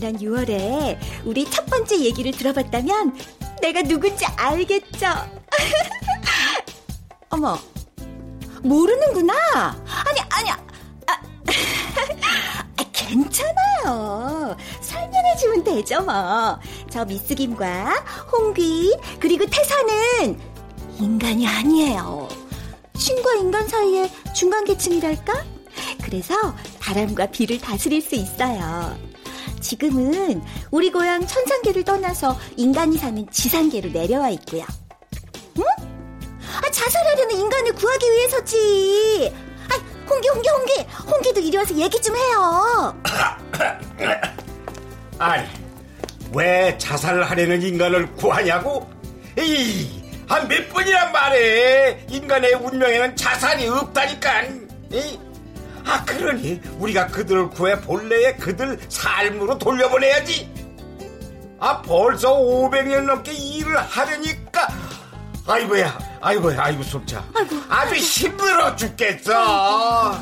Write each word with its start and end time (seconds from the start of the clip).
지난 0.00 0.16
6월에 0.16 0.98
우리 1.26 1.44
첫 1.50 1.66
번째 1.66 2.00
얘기를 2.00 2.32
들어봤다면 2.32 3.14
내가 3.60 3.82
누군지 3.82 4.24
알겠죠? 4.24 5.06
어머, 7.28 7.58
모르는구나. 8.62 9.34
아니, 10.06 10.20
아니야. 10.30 10.58
아, 11.06 11.12
아, 12.78 12.84
괜찮아요. 12.90 14.56
설명해주면 14.80 15.64
되죠, 15.64 16.00
뭐. 16.00 16.58
저 16.88 17.04
미스 17.04 17.34
김과 17.34 18.02
홍귀, 18.32 18.96
그리고 19.18 19.44
태사는 19.44 20.40
인간이 20.98 21.46
아니에요. 21.46 22.26
신과 22.96 23.34
인간 23.34 23.68
사이의 23.68 24.10
중간계층이랄까? 24.34 25.44
그래서 26.02 26.34
바람과 26.80 27.26
비를 27.26 27.58
다스릴 27.58 28.00
수 28.00 28.14
있어요. 28.14 29.09
지금은 29.60 30.42
우리 30.70 30.90
고향 30.90 31.26
천상계를 31.26 31.84
떠나서 31.84 32.38
인간이 32.56 32.96
사는 32.96 33.26
지상계로 33.30 33.90
내려와 33.90 34.30
있고요. 34.30 34.64
응? 35.58 35.64
아, 36.62 36.70
자살하려는 36.70 37.36
인간을 37.36 37.74
구하기 37.74 38.10
위해서지. 38.10 39.32
아, 39.70 39.74
홍기, 40.08 40.28
홍기, 40.28 40.48
홍기, 40.48 40.72
홍기도 41.10 41.40
이리 41.40 41.56
와서 41.56 41.74
얘기 41.74 42.00
좀 42.00 42.16
해요. 42.16 43.02
아니, 45.18 45.46
왜 46.32 46.76
자살하려는 46.78 47.62
인간을 47.62 48.14
구하냐고? 48.14 48.88
이, 49.38 50.00
한 50.28 50.46
몇 50.48 50.68
번이란 50.72 51.12
말해. 51.12 52.04
인간의 52.08 52.54
운명에는 52.54 53.16
자살이 53.16 53.68
없다니까. 53.68 54.42
이? 54.92 55.18
아, 55.90 56.04
그러니 56.04 56.60
우리가 56.78 57.08
그들을 57.08 57.50
구해 57.50 57.80
본래의 57.80 58.36
그들 58.36 58.78
삶으로 58.88 59.58
돌려보내야지. 59.58 60.48
아, 61.58 61.82
벌써 61.82 62.32
500년 62.38 63.02
넘게 63.02 63.32
일을 63.32 63.76
하려니까. 63.76 64.68
아이고야, 65.46 65.98
아이고야, 66.20 66.62
아이고, 66.62 66.82
속자. 66.84 67.24
아주 67.68 67.94
힘들어 67.96 68.76
죽겠어. 68.76 70.12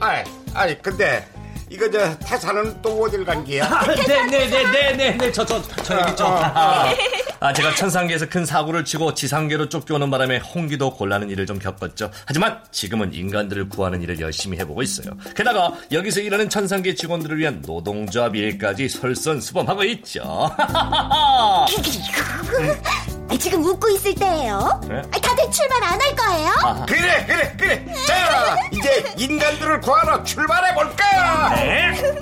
아이, 0.00 0.22
아이, 0.54 0.78
근데, 0.82 1.26
이거 1.68 1.90
저, 1.90 2.16
태사는 2.18 2.80
또 2.80 3.02
어딜 3.02 3.24
간 3.24 3.44
게야? 3.44 3.64
아, 3.66 3.86
네네네네네네, 3.86 5.32
저, 5.32 5.44
저, 5.44 5.60
저 5.82 6.00
여기 6.00 6.10
있죠. 6.10 6.26
아, 6.26 7.52
제가 7.52 7.74
천상계에서 7.74 8.28
큰 8.28 8.46
사고를 8.46 8.84
치고 8.84 9.14
지상계로 9.14 9.68
쫓겨오는 9.68 10.10
바람에 10.10 10.38
홍기도 10.38 10.94
곤란한 10.94 11.28
일을 11.30 11.46
좀 11.46 11.58
겪었죠. 11.58 12.10
하지만 12.24 12.60
지금은 12.70 13.12
인간들을 13.12 13.68
구하는 13.68 14.00
일을 14.02 14.20
열심히 14.20 14.58
해보고 14.58 14.82
있어요. 14.82 15.16
게다가 15.34 15.72
여기서 15.92 16.20
일하는 16.20 16.48
천상계 16.48 16.94
직원들을 16.94 17.36
위한 17.38 17.62
노동조합 17.66 18.36
일까지 18.36 18.88
설선수범하고 18.88 19.84
있죠. 19.84 20.50
아, 23.28 23.36
지금 23.38 23.64
웃고 23.64 23.88
있을 23.90 24.14
때예요. 24.14 24.80
네? 24.88 25.02
아, 25.12 25.18
다들 25.20 25.50
출발 25.50 25.82
안 25.82 26.00
할 26.00 26.14
거예요? 26.14 26.84
그래, 26.86 27.24
그래, 27.26 27.54
그래. 27.58 27.94
자, 28.06 28.56
이제 28.70 29.04
인간들을 29.16 29.80
구하러 29.80 30.22
출발해 30.24 30.74
볼까? 30.74 31.54
네. 31.56 32.16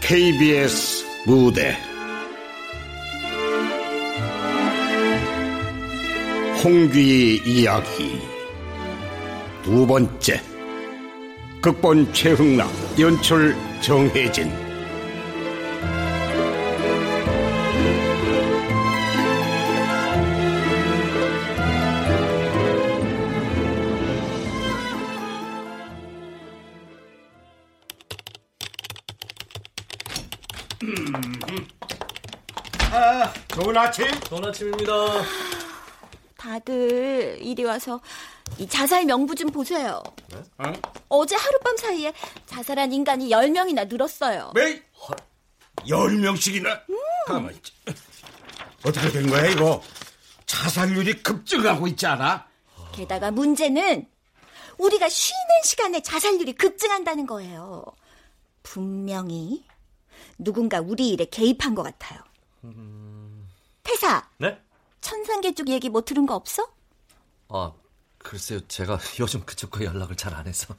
KBS 0.00 1.04
무대 1.26 1.76
홍귀의 6.64 7.42
이야기. 7.46 8.20
두 9.62 9.86
번째. 9.86 10.40
극본 11.62 12.12
최흥락 12.12 12.68
연출 12.98 13.54
정혜진. 13.80 14.50
아, 32.90 33.32
좋은 33.48 33.76
아침. 33.76 34.06
좋은 34.22 34.44
아침입니다. 34.44 34.92
다들 36.38 37.38
이리 37.42 37.64
와서 37.64 38.00
이 38.58 38.66
자살 38.66 39.04
명부 39.04 39.34
좀 39.34 39.50
보세요. 39.50 40.00
어? 40.58 40.72
어제 41.08 41.34
하룻밤 41.34 41.76
사이에 41.76 42.14
자살한 42.46 42.92
인간이 42.92 43.28
10명이나 43.28 43.88
늘었어요. 43.88 44.52
왜? 44.54 44.82
열 45.88 46.16
명씩이나? 46.16 46.82
가만히 47.26 47.56
있지. 47.56 47.72
어떻게 48.84 49.10
된 49.10 49.28
거야 49.28 49.46
이거? 49.48 49.82
자살률이 50.46 51.22
급증하고 51.24 51.88
있지 51.88 52.06
않아? 52.06 52.46
게다가 52.92 53.30
문제는 53.32 54.06
우리가 54.78 55.08
쉬는 55.08 55.62
시간에 55.64 56.00
자살률이 56.00 56.52
급증한다는 56.54 57.26
거예요. 57.26 57.84
분명히 58.62 59.64
누군가 60.38 60.80
우리 60.80 61.08
일에 61.08 61.24
개입한 61.24 61.74
것 61.74 61.82
같아요. 61.82 62.20
태사, 63.82 64.28
네? 64.38 64.56
천상계 65.00 65.54
쪽 65.54 65.68
얘기 65.68 65.88
못 65.88 66.04
들은 66.04 66.26
거 66.26 66.34
없어? 66.34 66.66
아, 67.48 67.72
글쎄요. 68.18 68.60
제가 68.68 68.98
요즘 69.20 69.44
그쪽과 69.44 69.84
연락을 69.84 70.16
잘 70.16 70.34
안 70.34 70.46
해서. 70.46 70.74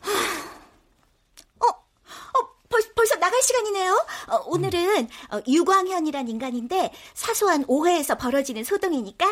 어, 1.59 1.67
어, 1.67 2.47
벌, 2.69 2.81
벌써 2.95 3.15
나갈 3.15 3.41
시간이네요. 3.41 4.05
어, 4.27 4.35
오늘은 4.47 5.07
어, 5.31 5.39
유광현이란 5.47 6.27
인간인데 6.27 6.93
사소한 7.13 7.65
오해에서 7.67 8.17
벌어지는 8.17 8.63
소동이니까 8.63 9.25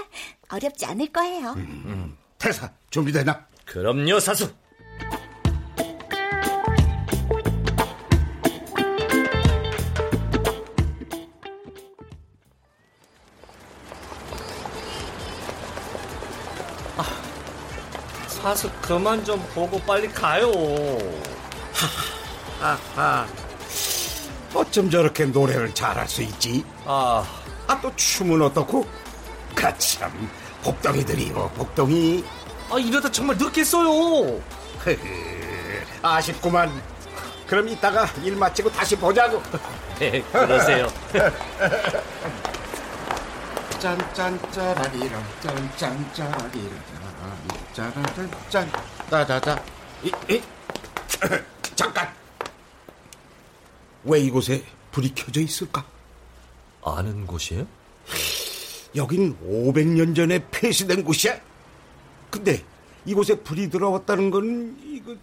어렵지 0.50 0.86
않을 0.86 1.12
거예요. 1.12 1.56
태사 2.38 2.72
준비되나? 2.90 3.46
그럼요, 3.66 4.20
사수. 4.20 4.52
사수 18.58 18.72
그만 18.82 19.24
좀 19.24 19.40
보고 19.54 19.80
빨리 19.82 20.08
가요. 20.12 20.52
아하. 22.60 23.28
어쩜 24.52 24.90
저렇게 24.90 25.26
노래를 25.26 25.72
잘할 25.76 26.08
수 26.08 26.24
있지? 26.24 26.66
아, 26.84 27.24
아, 27.68 27.80
또 27.80 27.96
춤은 27.96 28.42
어떻고? 28.42 28.88
가참, 29.54 30.28
복덩이들이요, 30.64 31.52
복덩이. 31.56 32.26
아 32.72 32.80
이러다 32.80 33.12
정말 33.12 33.38
늦겠어요. 33.38 34.42
아쉽구만. 36.02 36.82
그럼 37.46 37.70
이따가 37.70 38.06
일 38.24 38.36
마치고 38.36 38.72
다시 38.72 38.96
보자고. 38.96 39.40
네, 40.00 40.20
그러세요. 40.32 40.92
짠짠짜라리랑 43.80 45.24
짠짠짜라리랑 45.78 46.97
짜라짠짠 47.78 48.72
따다다 49.08 49.64
이, 50.04 50.12
이. 50.32 50.42
잠깐 51.76 52.12
왜 54.04 54.20
이곳에 54.20 54.64
불이 54.92 55.14
켜져 55.14 55.42
있을까? 55.42 55.86
아는 56.84 57.28
곳이에요? 57.28 57.68
여긴 58.96 59.38
500년 59.46 60.16
전에 60.16 60.44
폐쇄된 60.50 61.04
곳이야 61.04 61.40
근데 62.32 62.64
이곳에 63.06 63.36
불이 63.36 63.70
들어왔다는 63.70 64.32
건 64.32 64.76
이거 64.84 65.16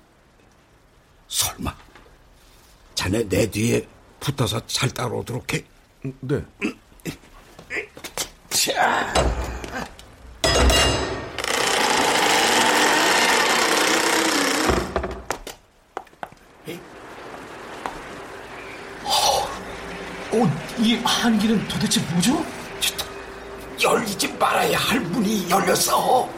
설마 1.27 1.77
자네 2.95 3.29
내 3.29 3.51
뒤에 3.51 3.85
붙어서 4.21 4.65
잘 4.69 4.91
따라오도록 4.91 5.55
해 5.55 5.65
네. 6.21 6.45
자. 8.51 9.35
어, 20.35 20.74
이 20.85 20.97
한기는 21.03 21.67
도대체 21.67 21.99
뭐죠? 22.13 22.45
열리지 23.83 24.35
말아야 24.35 24.79
할 24.79 25.01
문이 25.01 25.49
열렸어. 25.49 26.29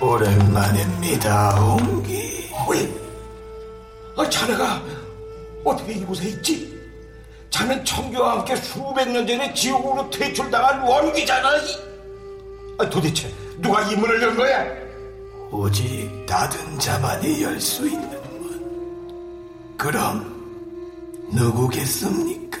오랜만입니다, 0.00 1.50
홍기. 1.50 2.50
왜? 2.70 2.90
아, 4.16 4.30
자네가 4.30 4.82
어떻게 5.62 5.92
이곳에 5.92 6.28
있지? 6.30 6.72
자넨 7.50 7.84
청교와 7.84 8.38
함께 8.38 8.56
수백 8.56 9.10
년 9.10 9.26
전에 9.26 9.52
지옥으로 9.52 10.08
퇴출당한 10.08 10.80
원기잖아. 10.88 11.50
아, 12.78 12.88
도대체 12.88 13.41
누가 13.58 13.82
이 13.82 13.96
문을 13.96 14.22
연 14.22 14.36
거야? 14.36 14.64
오직 15.50 16.24
닫은 16.26 16.78
자만이 16.78 17.42
열 17.42 17.60
수 17.60 17.86
있는 17.86 18.08
문. 18.40 19.76
그럼 19.76 21.28
누구겠습니까? 21.32 22.58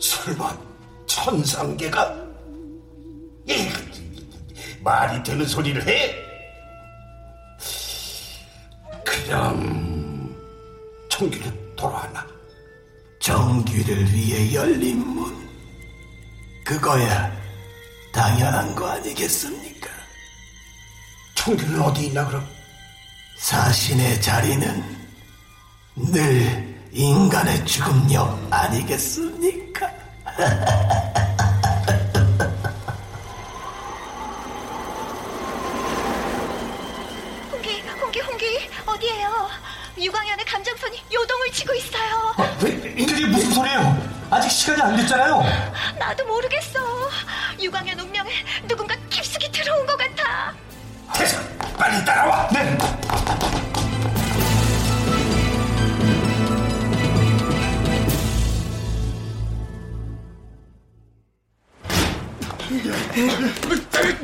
설마 0.00 0.56
천상계가? 1.06 2.26
예, 3.48 3.68
말이 4.82 5.22
되는 5.22 5.44
소리를 5.46 5.84
해? 5.86 6.14
그럼 9.04 10.36
청기로 11.08 11.50
돌아왔나? 11.76 12.26
정규를 13.20 14.12
위해 14.12 14.54
열린 14.54 14.98
문. 14.98 15.48
그거야 16.64 17.30
당연한 18.12 18.74
거 18.74 18.88
아니겠습니까? 18.88 19.79
청기는 21.40 21.80
어디 21.80 22.06
있나 22.08 22.26
그럼? 22.26 22.46
사신의 23.38 24.20
자리는 24.20 24.84
늘 25.96 26.78
인간의 26.92 27.64
죽음 27.64 28.12
옆 28.12 28.38
아니겠습니까? 28.52 29.90
홍기, 37.52 37.80
홍기, 38.00 38.20
홍기, 38.20 38.70
어디에요? 38.84 39.48
유광현의 39.98 40.44
감정선이 40.44 41.02
요동을 41.12 41.52
치고 41.52 41.74
있어요. 41.74 42.34
그게 42.58 43.26
무슨 43.26 43.52
소리예요? 43.52 44.26
아직 44.30 44.50
시간이 44.50 44.80
안 44.82 44.96
됐잖아요. 44.96 45.42
나도 45.98 46.24
모르겠어. 46.26 46.78
유광현 47.58 47.98
운명에 47.98 48.30
누군가 48.68 48.94
깊숙이 49.08 49.50
들어온 49.50 49.86
것 49.86 49.96
같아. 49.96 50.09
태서 51.20 51.38
빨리 51.76 52.02
따라와. 52.02 52.48
네. 52.50 52.78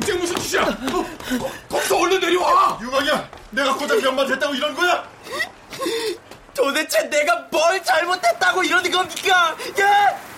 이게 0.01 0.13
무슨 0.13 0.35
짓이야? 0.37 0.65
거기서 1.69 1.97
얼른 1.99 2.19
내려와. 2.19 2.79
유광이야, 2.81 3.29
내가 3.51 3.75
고작 3.75 4.01
몇만 4.01 4.31
했다고 4.31 4.55
이런 4.55 4.73
거야? 4.73 5.07
도대체 6.55 7.07
내가 7.09 7.45
뭘 7.51 7.83
잘못했다고 7.83 8.63
이러는 8.63 8.89
겁니까? 8.89 9.55
예? 9.77 10.36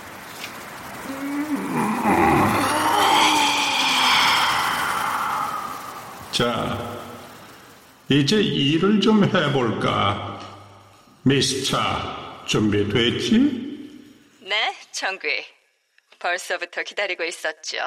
자, 6.39 6.97
이제 8.07 8.37
일을 8.37 9.01
좀 9.01 9.21
해볼까? 9.25 10.39
미스차, 11.23 12.45
준비됐지? 12.47 14.39
네, 14.43 14.73
정귀. 14.93 15.27
벌써부터 16.17 16.83
기다리고 16.83 17.25
있었죠. 17.25 17.79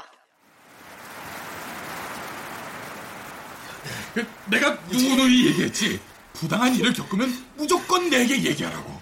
내가 4.50 4.78
누누이 4.90 5.46
얘기했지. 5.46 5.98
부당한 6.34 6.74
일을 6.74 6.92
겪으면 6.92 7.46
무조건 7.54 8.10
내게 8.10 8.34
얘기하라고. 8.34 9.00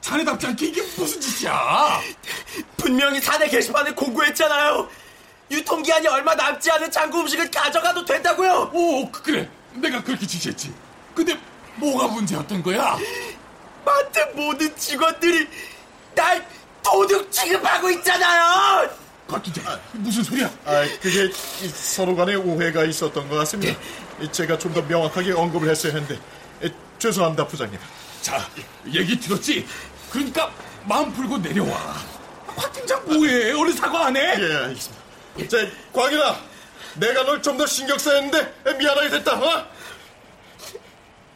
자네답지 0.00 0.48
않게 0.48 0.66
이게 0.66 0.82
무슨 0.96 1.20
짓이야? 1.20 2.00
분명히 2.76 3.20
사내 3.20 3.46
게시판에 3.46 3.92
공고했잖아요. 3.92 4.90
유통기한이 5.52 6.06
얼마 6.08 6.34
남지 6.34 6.70
않은 6.70 6.90
장구 6.90 7.20
음식을 7.20 7.50
가져가도 7.50 8.04
된다고요. 8.04 8.70
오, 8.72 9.10
그- 9.10 9.22
그래. 9.22 9.48
내가 9.74 10.02
그렇게 10.02 10.26
지시했지. 10.26 10.72
근데 11.14 11.38
뭐가 11.76 12.08
문제였던 12.08 12.62
거야? 12.62 12.96
마트 13.84 14.18
모든 14.34 14.74
직원들이 14.76 15.48
날 16.14 16.46
도둑 16.82 17.30
취급하고 17.30 17.90
있잖아요. 17.90 18.90
곽기자, 19.28 19.80
무슨 19.92 20.22
소리야? 20.22 20.46
아, 20.64 20.84
그게 21.00 21.24
이 21.62 21.68
서로 21.68 22.14
간에 22.14 22.34
오해가 22.34 22.84
있었던 22.84 23.28
것 23.28 23.36
같습니다. 23.36 23.78
이 24.20 24.30
제가 24.30 24.58
좀 24.58 24.74
더 24.74 24.82
명확하게 24.82 25.32
언급을 25.32 25.70
했어야 25.70 25.92
했는데 25.94 26.20
에, 26.62 26.70
죄송합니다, 26.98 27.46
부장님. 27.46 27.78
자, 28.20 28.46
얘기 28.92 29.18
들었지? 29.18 29.66
그러니까 30.10 30.50
마음 30.84 31.10
풀고 31.12 31.38
내려와. 31.38 31.94
곽 32.54 32.72
팀장 32.74 33.02
뭐해? 33.06 33.52
얼른 33.52 33.72
사과 33.74 34.06
안 34.06 34.16
해? 34.16 34.20
예, 34.20 34.54
알겠습니다. 34.56 35.02
자, 35.48 35.56
광일아, 35.92 36.38
내가 36.96 37.22
널 37.24 37.40
좀 37.42 37.56
더 37.56 37.66
신경 37.66 37.96
써야 37.98 38.16
했는데 38.20 38.54
에, 38.66 38.74
미안하게 38.74 39.08
됐다, 39.10 39.34
어? 39.38 39.66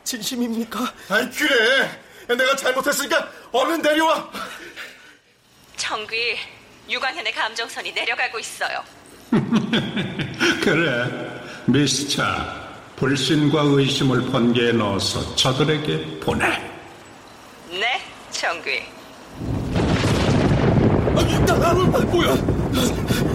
진심입니까? 0.05 0.93
아이, 1.09 1.29
그래. 1.31 2.01
내가 2.29 2.55
잘못했으니까 2.57 3.29
얼른 3.53 3.83
내려와. 3.83 4.31
정귀, 5.77 6.37
유광현의 6.89 7.33
감정선이 7.33 7.93
내려가고 7.93 8.39
있어요. 8.39 8.83
그래, 10.63 11.41
미스차, 11.67 12.65
불신과 12.97 13.63
의심을 13.63 14.31
번개에 14.31 14.73
넣어서 14.73 15.35
저들에게 15.37 16.21
보내. 16.21 16.47
네, 17.71 18.01
정귀. 18.31 18.83
아, 21.17 21.73
뭐야? 21.73 22.56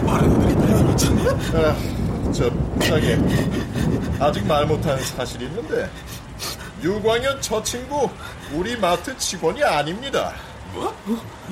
말하는 0.06 0.42
애들이 0.42 0.56
달려들었잖네. 0.56 1.30
아, 1.58 2.32
저 2.32 2.50
부장님, 2.80 4.18
아직 4.20 4.46
말 4.46 4.66
못한 4.66 5.00
사실이 5.00 5.46
있는데 5.46 5.90
유광현 6.84 7.42
저 7.42 7.62
친구 7.64 8.10
우리 8.54 8.78
마트 8.78 9.18
직원이 9.18 9.64
아닙니다. 9.64 10.34
뭐? 10.74 10.96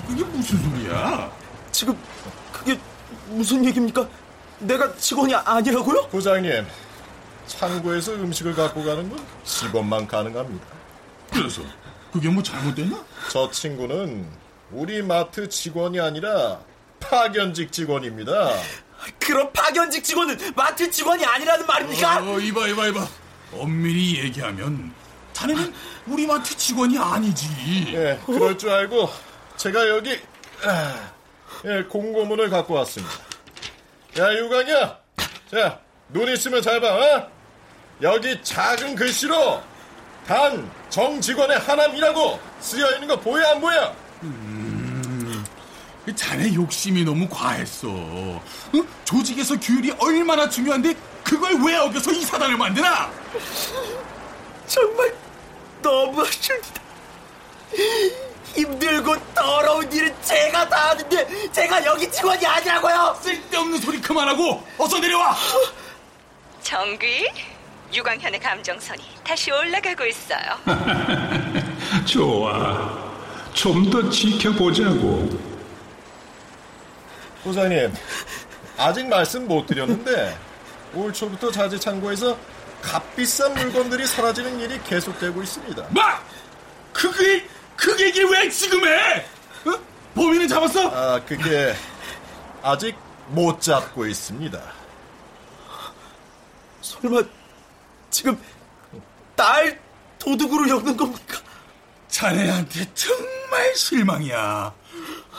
그게 0.07 0.23
무슨 0.23 0.57
소리야? 0.63 1.31
지금 1.71 1.97
그게 2.51 2.79
무슨 3.29 3.63
얘기입니까? 3.65 4.07
내가 4.59 4.95
직원이 4.97 5.33
아니라고요? 5.33 6.07
부장님, 6.09 6.65
창고에서 7.47 8.13
음식을 8.13 8.55
갖고 8.55 8.83
가는 8.83 9.09
건 9.09 9.19
직원만 9.43 10.07
가능합니다. 10.07 10.65
그래서 11.31 11.61
그게 12.11 12.29
뭐 12.29 12.41
잘못됐나? 12.41 13.03
저 13.31 13.49
친구는 13.51 14.25
우리 14.71 15.01
마트 15.01 15.47
직원이 15.49 15.99
아니라 15.99 16.59
파견직 16.99 17.71
직원입니다. 17.71 18.53
그럼 19.19 19.51
파견직 19.53 20.03
직원은 20.03 20.37
마트 20.55 20.89
직원이 20.91 21.23
아니라는 21.25 21.65
말입니까? 21.65 22.17
어, 22.19 22.39
이봐, 22.39 22.67
이봐, 22.67 22.87
이봐. 22.87 23.07
엄밀히 23.53 24.19
얘기하면 24.19 24.93
자네는 25.33 25.73
우리 26.07 26.27
마트 26.27 26.55
직원이 26.57 26.97
아니지. 26.97 27.47
예, 27.93 28.19
그럴 28.25 28.57
줄 28.57 28.69
알고 28.69 29.09
제가 29.57 29.87
여기 29.89 30.19
아, 30.63 31.11
예, 31.65 31.83
공고문을 31.83 32.49
갖고 32.49 32.73
왔습니다. 32.75 33.13
야, 34.19 34.33
유광이야. 34.33 34.97
자, 35.51 35.79
눈 36.09 36.27
있으면 36.33 36.61
잘 36.61 36.79
봐. 36.81 36.87
어? 36.93 37.31
여기 38.01 38.41
작은 38.43 38.95
글씨로 38.95 39.61
단 40.27 40.69
정직원의 40.89 41.59
하남이라고 41.59 42.39
쓰여 42.59 42.93
있는 42.95 43.07
거 43.07 43.19
보여 43.19 43.45
안 43.47 43.61
보여? 43.61 43.95
그 44.21 44.25
자네 46.15 46.53
욕심이 46.53 47.03
너무 47.03 47.27
과했어. 47.29 47.87
어? 47.89 48.41
조직에서 49.05 49.59
규율이 49.59 49.91
얼마나 49.99 50.47
중요한데 50.49 50.93
그걸 51.23 51.53
왜 51.65 51.75
어겨서 51.77 52.11
이 52.11 52.21
사단을 52.23 52.57
만드나? 52.57 53.11
정말 54.67 55.13
너무하십니다. 55.81 56.81
힘들고 58.55 59.15
더러운 59.35 59.91
일은 59.91 60.13
제가 60.23 60.67
다 60.67 60.89
하는데 60.89 61.51
제가 61.51 61.85
여기 61.85 62.09
직원이 62.11 62.45
아니라고요. 62.45 63.17
쓸데없는 63.21 63.79
소리 63.79 64.01
그만하고 64.01 64.63
어서 64.77 64.99
내려와. 64.99 65.35
정귀, 66.63 67.27
유광현의 67.93 68.39
감정선이 68.39 69.01
다시 69.23 69.51
올라가고 69.51 70.05
있어요. 70.05 70.57
좋아. 72.05 73.09
좀 73.53 73.89
더 73.89 74.09
지켜보자고. 74.09 75.48
부장님, 77.49 77.91
아직 78.77 79.07
말씀 79.07 79.47
못 79.47 79.65
드렸는데 79.65 80.37
올 80.93 81.11
초부터 81.11 81.51
자재 81.51 81.79
창고에서 81.79 82.37
값비싼 82.81 83.53
물건들이 83.55 84.05
사라지는 84.05 84.59
일이 84.59 84.79
계속되고 84.83 85.41
있습니다. 85.41 85.87
뭐? 85.89 86.03
그게 86.93 87.47
그 87.75 87.99
얘기 88.01 88.23
왜 88.23 88.49
지금 88.49 88.87
해? 88.87 89.25
어? 89.65 89.79
범인은 90.13 90.47
잡았어? 90.47 90.89
아, 90.89 91.19
그게 91.25 91.73
아직 92.61 92.95
못 93.27 93.59
잡고 93.61 94.05
있습니다. 94.05 94.61
설마 96.81 97.23
지금 98.11 98.39
날 99.35 99.79
도둑으로 100.19 100.69
엮는 100.69 100.95
겁니까? 100.95 101.39
자네한테 102.09 102.93
정말 102.93 103.75
실망이야. 103.75 104.73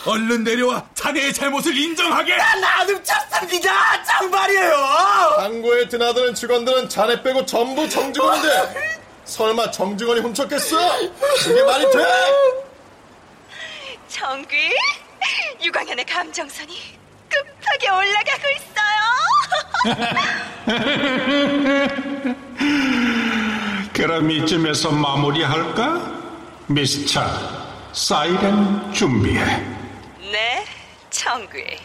얼른 0.07 0.45
내려와 0.45 0.85
자네의 0.95 1.33
잘못을 1.35 1.77
인정하게. 1.77 2.37
나는 2.37 3.05
찼습니다. 3.05 4.03
정말이에요. 4.05 4.75
항구에 5.39 5.89
드나드는 5.89 6.35
직원들은 6.35 6.89
자네 6.89 7.23
빼고 7.23 7.45
전부 7.47 7.89
정직원인데 7.89 9.01
설마 9.25 9.71
정직원이 9.71 10.21
훔쳤겠어? 10.21 10.79
그게 11.45 11.63
말이 11.63 11.85
돼? 11.91 11.99
정귀, 14.09 14.57
유광현의 15.63 16.05
감정선이 16.07 16.99
급하게 17.29 17.91
올라가고 17.91 18.51
있어요. 18.57 19.01
그럼 23.93 24.31
이쯤에서 24.31 24.91
마무리할까? 24.91 26.21
미스차, 26.67 27.29
사이렌 27.93 28.93
준비해. 28.93 29.80
네, 30.31 30.65
정귀. 31.11 31.79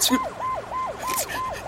지금 0.00 0.18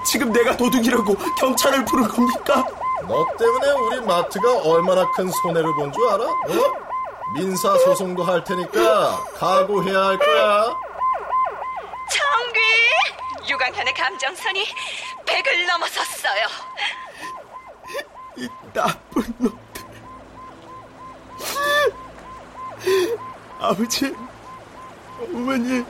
지금 0.04 0.33
내가 0.33 0.56
도둑이라고 0.56 1.16
경찰을 1.38 1.85
부른 1.85 2.09
겁니까? 2.09 2.64
너 3.09 3.26
때문에 3.38 3.71
우리 3.73 4.00
마트가 4.00 4.61
얼마나 4.62 5.11
큰 5.12 5.30
손해를 5.30 5.75
본 5.75 5.92
줄 5.92 6.09
알아? 6.09 6.25
어? 6.25 6.87
민사 7.35 7.76
소송도 7.78 8.23
할 8.23 8.45
테니까 8.45 9.25
각오해야 9.35 9.99
할 10.06 10.18
거야. 10.18 10.76
정귀, 12.11 13.50
유광현의 13.50 13.95
감정선이 13.95 14.64
100을 15.26 15.66
넘어섰어요. 15.66 16.47
이 18.37 18.49
나쁜 18.73 19.25
놈 19.38 19.56
아버지, 23.69 24.15
어머니, 25.35 25.85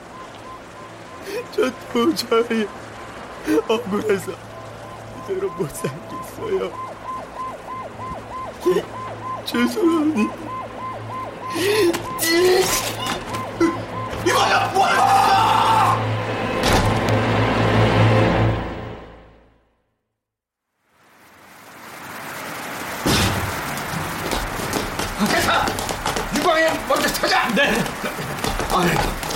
저 1.52 1.71
도저히 1.92 2.66
억울해서 3.68 4.33
이대로 5.25 5.50
못 5.50 5.68
살겠어요. 5.71 6.73
죄송합니다. 9.45 10.35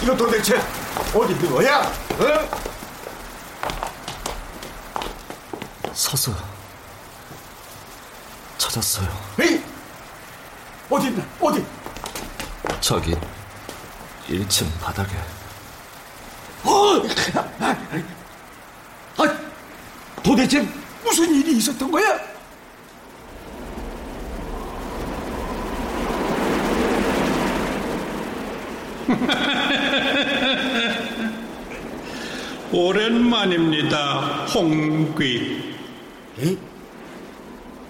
이거 0.02 0.16
도대체 0.16 0.56
어디 1.14 1.32
있는 1.34 1.50
거야? 1.50 1.80
어? 2.18 2.60
서서 5.92 6.32
찾았어요. 8.56 9.08
에이 9.40 9.62
어디 10.88 11.08
있나? 11.08 11.22
어디? 11.40 11.64
저기 12.80 13.14
1층 14.28 14.66
바닥에. 14.80 15.16
어! 16.64 17.02
아, 19.18 19.38
도대체 20.22 20.66
무슨 21.04 21.34
일이 21.34 21.56
있었던 21.58 21.90
거야? 21.90 22.29
오랜만입니다, 32.72 34.46
홍귀. 34.54 35.74
에? 36.40 36.56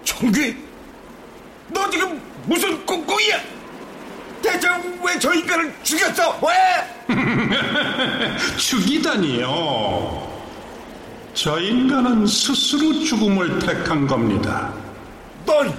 청귀? 0.04 0.56
너 1.68 1.88
지금 1.90 2.20
무슨 2.46 2.84
꽁꽁이야? 2.87 3.38
대체 4.42 4.68
왜 5.04 5.18
저 5.18 5.32
인간을 5.34 5.72
죽였어? 5.82 6.38
왜? 6.42 7.14
죽이다니요. 8.56 10.30
저 11.34 11.58
인간은 11.60 12.26
스스로 12.26 12.92
죽음을 13.04 13.58
택한 13.58 14.06
겁니다. 14.06 14.72
넌, 15.44 15.75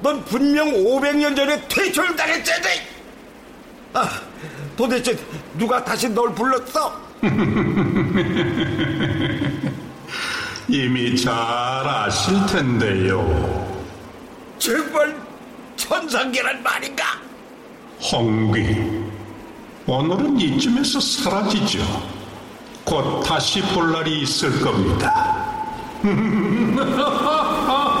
넌 0.00 0.24
분명 0.24 0.70
500년 0.70 1.36
전에 1.36 1.60
퇴출 1.68 2.16
당했잖아. 2.16 2.68
아, 3.94 4.08
도대체 4.76 5.18
누가 5.58 5.84
다시 5.84 6.08
널 6.08 6.34
불렀어? 6.34 6.98
이미 10.68 11.16
잘 11.16 11.32
아실 11.32 12.34
텐데요. 12.46 13.68
정말 14.58 15.16
천상계란 15.76 16.60
말인가? 16.62 17.04
홍귀. 18.12 19.02
오늘은 19.86 20.40
이쯤에서 20.40 20.98
사라지죠. 20.98 21.80
곧 22.84 23.22
다시 23.22 23.62
볼 23.72 23.92
날이 23.92 24.22
있을 24.22 24.60
겁니다. 24.60 25.12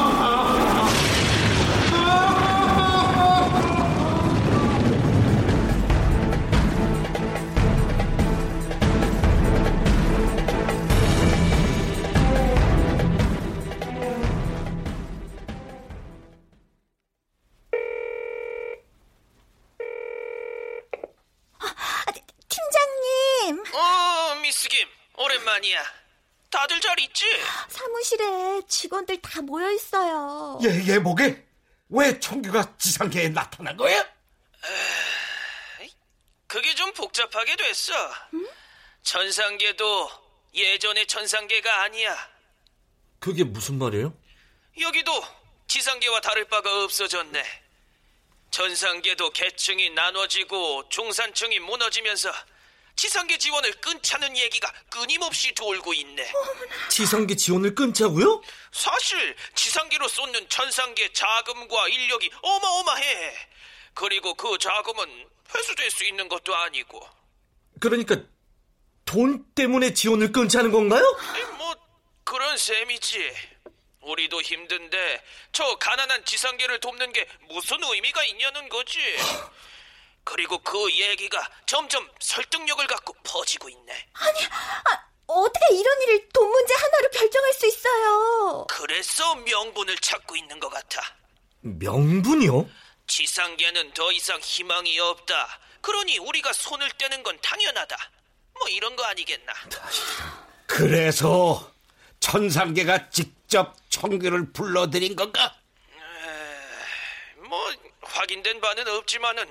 잘 26.92 27.00
있지? 27.00 27.24
사무실에 27.68 28.60
직원들 28.68 29.22
다 29.22 29.40
모여 29.40 29.70
있어요. 29.72 30.58
얘, 30.62 30.92
얘 30.92 30.98
뭐게? 30.98 31.42
왜 31.88 32.20
청규가 32.20 32.76
지상계에 32.76 33.30
나타난 33.30 33.76
거야? 33.78 34.06
그게 36.46 36.74
좀 36.74 36.92
복잡하게 36.92 37.56
됐어. 37.56 37.94
천상계도 39.02 40.10
예전의 40.52 41.06
천상계가 41.06 41.82
아니야. 41.82 42.14
그게 43.18 43.42
무슨 43.42 43.78
말이에요? 43.78 44.14
여기도 44.78 45.12
지상계와 45.68 46.20
다를 46.20 46.46
바가 46.46 46.84
없어졌네. 46.84 47.42
천상계도 48.50 49.30
계층이 49.30 49.90
나눠지고 49.90 50.90
중산층이 50.90 51.58
무너지면서 51.60 52.30
지상계 52.96 53.38
지원을 53.38 53.72
끊자는 53.80 54.36
얘기가 54.36 54.72
끊임없이 54.90 55.52
돌고 55.54 55.94
있네. 55.94 56.30
지상계 56.90 57.36
지원을 57.36 57.74
끊자고요? 57.74 58.42
사실 58.70 59.34
지상계로 59.54 60.08
쏟는 60.08 60.48
천상계 60.48 61.12
자금과 61.12 61.88
인력이 61.88 62.30
어마어마해. 62.42 63.34
그리고 63.94 64.34
그 64.34 64.56
자금은 64.58 65.28
회수될 65.54 65.90
수 65.90 66.04
있는 66.04 66.28
것도 66.28 66.54
아니고. 66.54 67.06
그러니까 67.80 68.16
돈 69.04 69.44
때문에 69.54 69.92
지원을 69.94 70.32
끊자는 70.32 70.70
건가요? 70.70 71.02
뭐 71.58 71.74
그런 72.24 72.56
셈이지. 72.56 73.32
우리도 74.02 74.42
힘든데 74.42 75.22
저 75.52 75.76
가난한 75.76 76.24
지상계를 76.24 76.80
돕는 76.80 77.12
게 77.12 77.26
무슨 77.48 77.82
의미가 77.82 78.24
있냐는 78.24 78.68
거지. 78.68 78.98
그리고 80.24 80.58
그 80.58 80.90
얘기가 80.92 81.48
점점 81.66 82.08
설득력을 82.20 82.86
갖고 82.86 83.12
퍼지고 83.24 83.68
있네. 83.68 84.06
아니, 84.14 84.44
아, 84.46 85.04
어떻게 85.26 85.74
이런 85.74 86.02
일을 86.02 86.28
돈 86.32 86.48
문제 86.50 86.74
하나로 86.74 87.10
결정할 87.10 87.52
수 87.52 87.66
있어요? 87.66 88.66
그래서 88.68 89.34
명분을 89.36 89.96
찾고 89.98 90.36
있는 90.36 90.58
것 90.60 90.68
같아. 90.68 91.02
명분이요? 91.60 92.68
지상계는 93.06 93.92
더 93.94 94.12
이상 94.12 94.38
희망이 94.40 94.98
없다. 94.98 95.60
그러니 95.80 96.18
우리가 96.18 96.52
손을 96.52 96.90
떼는 96.92 97.22
건 97.22 97.38
당연하다. 97.42 97.96
뭐 98.54 98.68
이런 98.68 98.94
거 98.94 99.04
아니겠나. 99.04 99.52
그래서 100.66 101.72
천상계가 102.20 103.10
직접 103.10 103.74
청규를 103.90 104.52
불러들인 104.52 105.16
건가? 105.16 105.56
뭐 107.36 107.72
확인된 108.02 108.60
바는 108.60 108.86
없지만은 108.88 109.50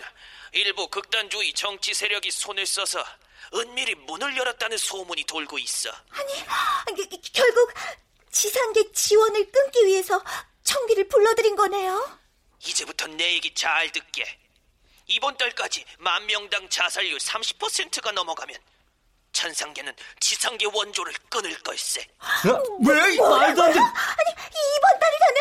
일부 0.54 0.88
극단주의 0.88 1.54
정치 1.54 1.94
세력이 1.94 2.30
손을 2.30 2.66
써서 2.66 3.04
은밀히 3.54 3.96
문을 3.96 4.36
열었다는 4.38 4.78
소문이 4.78 5.24
돌고 5.24 5.58
있어. 5.60 5.90
아니, 6.10 7.10
결국 7.34 7.74
지상계 8.32 8.92
지원을 8.92 9.52
끊기 9.52 9.86
위해서 9.86 10.24
청기를 10.64 11.08
불러들인 11.08 11.56
거네요. 11.56 12.20
이제부터 12.60 13.08
내 13.08 13.34
얘기 13.34 13.54
잘 13.54 13.92
듣게. 13.92 14.40
이번 15.08 15.36
달까지 15.38 15.86
만 16.00 16.26
명당 16.26 16.70
자살률 16.70 17.18
30%가 17.18 18.12
넘어가면 18.12 18.56
천상계는 19.34 19.94
지상계 20.20 20.66
원조를 20.74 21.14
끊을 21.30 21.58
걸세. 21.64 22.06
왜? 22.86 23.18
말도 23.18 23.64
안 23.64 23.74
돼. 23.74 23.80
아니, 23.80 24.32
이번 24.78 25.00
달이라면 25.00 25.38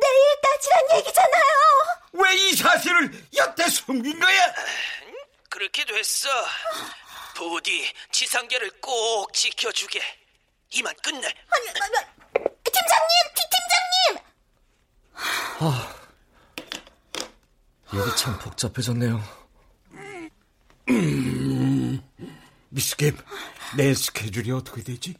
내일까지란 0.00 0.98
얘기잖아요. 0.98 1.42
왜 2.12 2.34
이 2.34 2.56
사실을 2.56 3.28
여태 3.36 3.68
숨긴 3.68 4.18
거야? 4.18 4.54
그렇게 5.50 5.84
됐어. 5.84 6.28
부디 7.34 7.92
지상계를 8.10 8.70
꼭 8.80 9.32
지켜주게. 9.34 10.00
이만 10.70 10.94
끝내. 11.02 11.26
아니, 11.26 11.68
아니, 11.68 11.80
아니, 11.80 12.06
팀장님, 12.64 13.08
티- 13.34 13.48
팀장님! 13.50 14.26
일이 17.92 18.16
참 18.16 18.38
복잡해졌네요. 18.38 19.22
미스김, 22.68 23.16
내 23.76 23.94
스케줄이 23.94 24.50
어떻게 24.50 24.82
되지? 24.82 25.14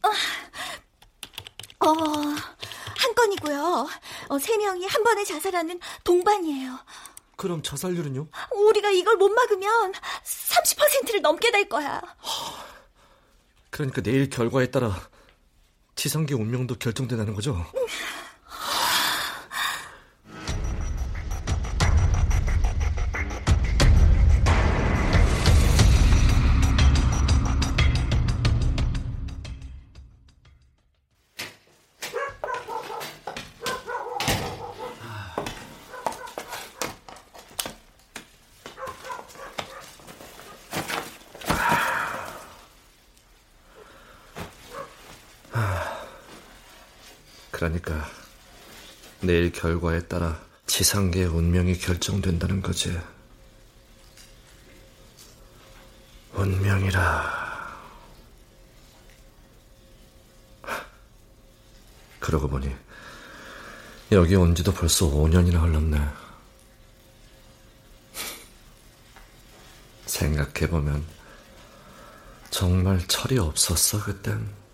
어, 1.81 1.89
한 1.89 3.15
건이고요. 3.15 3.89
어, 4.29 4.39
세 4.39 4.57
명이 4.57 4.87
한 4.87 5.05
번에 5.05 5.25
자살하는 5.25 5.81
동반이에요. 6.05 6.79
그럼 7.37 7.63
자살률은요? 7.63 8.29
우리가 8.55 8.91
이걸 8.91 9.17
못 9.17 9.29
막으면 9.29 9.93
30%를 10.25 11.21
넘게 11.21 11.51
될 11.51 11.69
거야. 11.69 12.01
그러니까 13.71 14.01
내일 14.01 14.31
결과에 14.31 14.71
따라 14.71 14.99
지상계 15.95 16.35
운명도 16.35 16.77
결정된다는 16.77 17.35
거죠? 17.35 17.65
내일 49.27 49.51
결과에 49.51 50.07
따라 50.07 50.41
지상계의 50.67 51.27
운명이 51.27 51.79
결정된다는 51.79 52.63
거지. 52.63 52.97
운명이라. 56.33 57.47
그러고 62.21 62.49
보니 62.49 62.75
여기 64.13 64.37
온 64.37 64.55
지도 64.55 64.73
벌써 64.73 65.07
5년이나 65.07 65.61
흘렀네. 65.63 66.01
생각해보면 70.07 71.05
정말 72.51 73.07
철이 73.07 73.39
없었어, 73.39 74.05
그땐. 74.05 74.66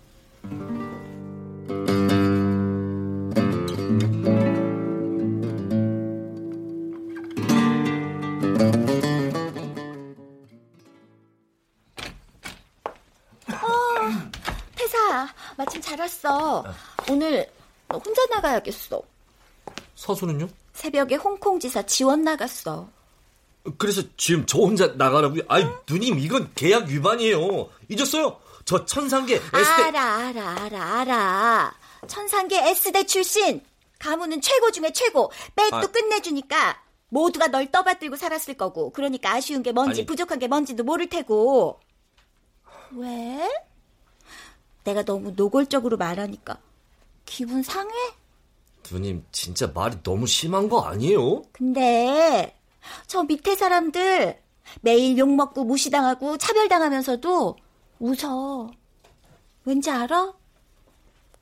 나가야겠어. 18.53 19.01
서수는요? 19.95 20.47
새벽에 20.73 21.15
홍콩 21.15 21.59
지사 21.59 21.81
지원 21.83 22.23
나갔어. 22.23 22.89
그래서 23.77 24.01
지금 24.17 24.45
저 24.45 24.59
혼자 24.59 24.87
나가라고요? 24.87 25.43
아이, 25.47 25.65
누님, 25.89 26.19
이건 26.19 26.51
계약 26.53 26.87
위반이에요. 26.87 27.69
잊었어요? 27.89 28.39
저 28.65 28.85
천상계 28.85 29.35
S대. 29.35 29.57
알아, 29.57 30.17
알아, 30.27 30.49
알아, 30.63 30.99
알아. 31.01 31.75
천상계 32.07 32.69
S대 32.69 33.05
출신. 33.05 33.61
가문은 33.99 34.41
최고 34.41 34.71
중에 34.71 34.91
최고. 34.91 35.31
백도 35.55 35.77
아. 35.77 35.81
끝내주니까 35.81 36.81
모두가 37.09 37.47
널 37.47 37.71
떠받들고 37.71 38.17
살았을 38.17 38.55
거고. 38.55 38.91
그러니까 38.91 39.31
아쉬운 39.33 39.63
게 39.63 39.71
뭔지 39.71 40.01
아니. 40.01 40.05
부족한 40.05 40.39
게 40.39 40.47
뭔지도 40.47 40.83
모를 40.83 41.07
테고. 41.07 41.79
왜? 42.91 43.49
내가 44.83 45.03
너무 45.03 45.31
노골적으로 45.35 45.95
말하니까 45.95 46.57
기분 47.25 47.63
상해? 47.63 47.93
누님, 48.93 49.25
진짜 49.31 49.71
말이 49.73 49.97
너무 50.03 50.27
심한 50.27 50.69
거 50.69 50.81
아니에요? 50.81 51.41
근데 51.51 52.55
저 53.07 53.23
밑에 53.23 53.55
사람들 53.55 54.39
매일 54.81 55.17
욕먹고 55.17 55.63
무시당하고 55.63 56.37
차별당하면서도 56.37 57.57
웃어. 57.99 58.69
왠지 59.65 59.89
알아? 59.89 60.33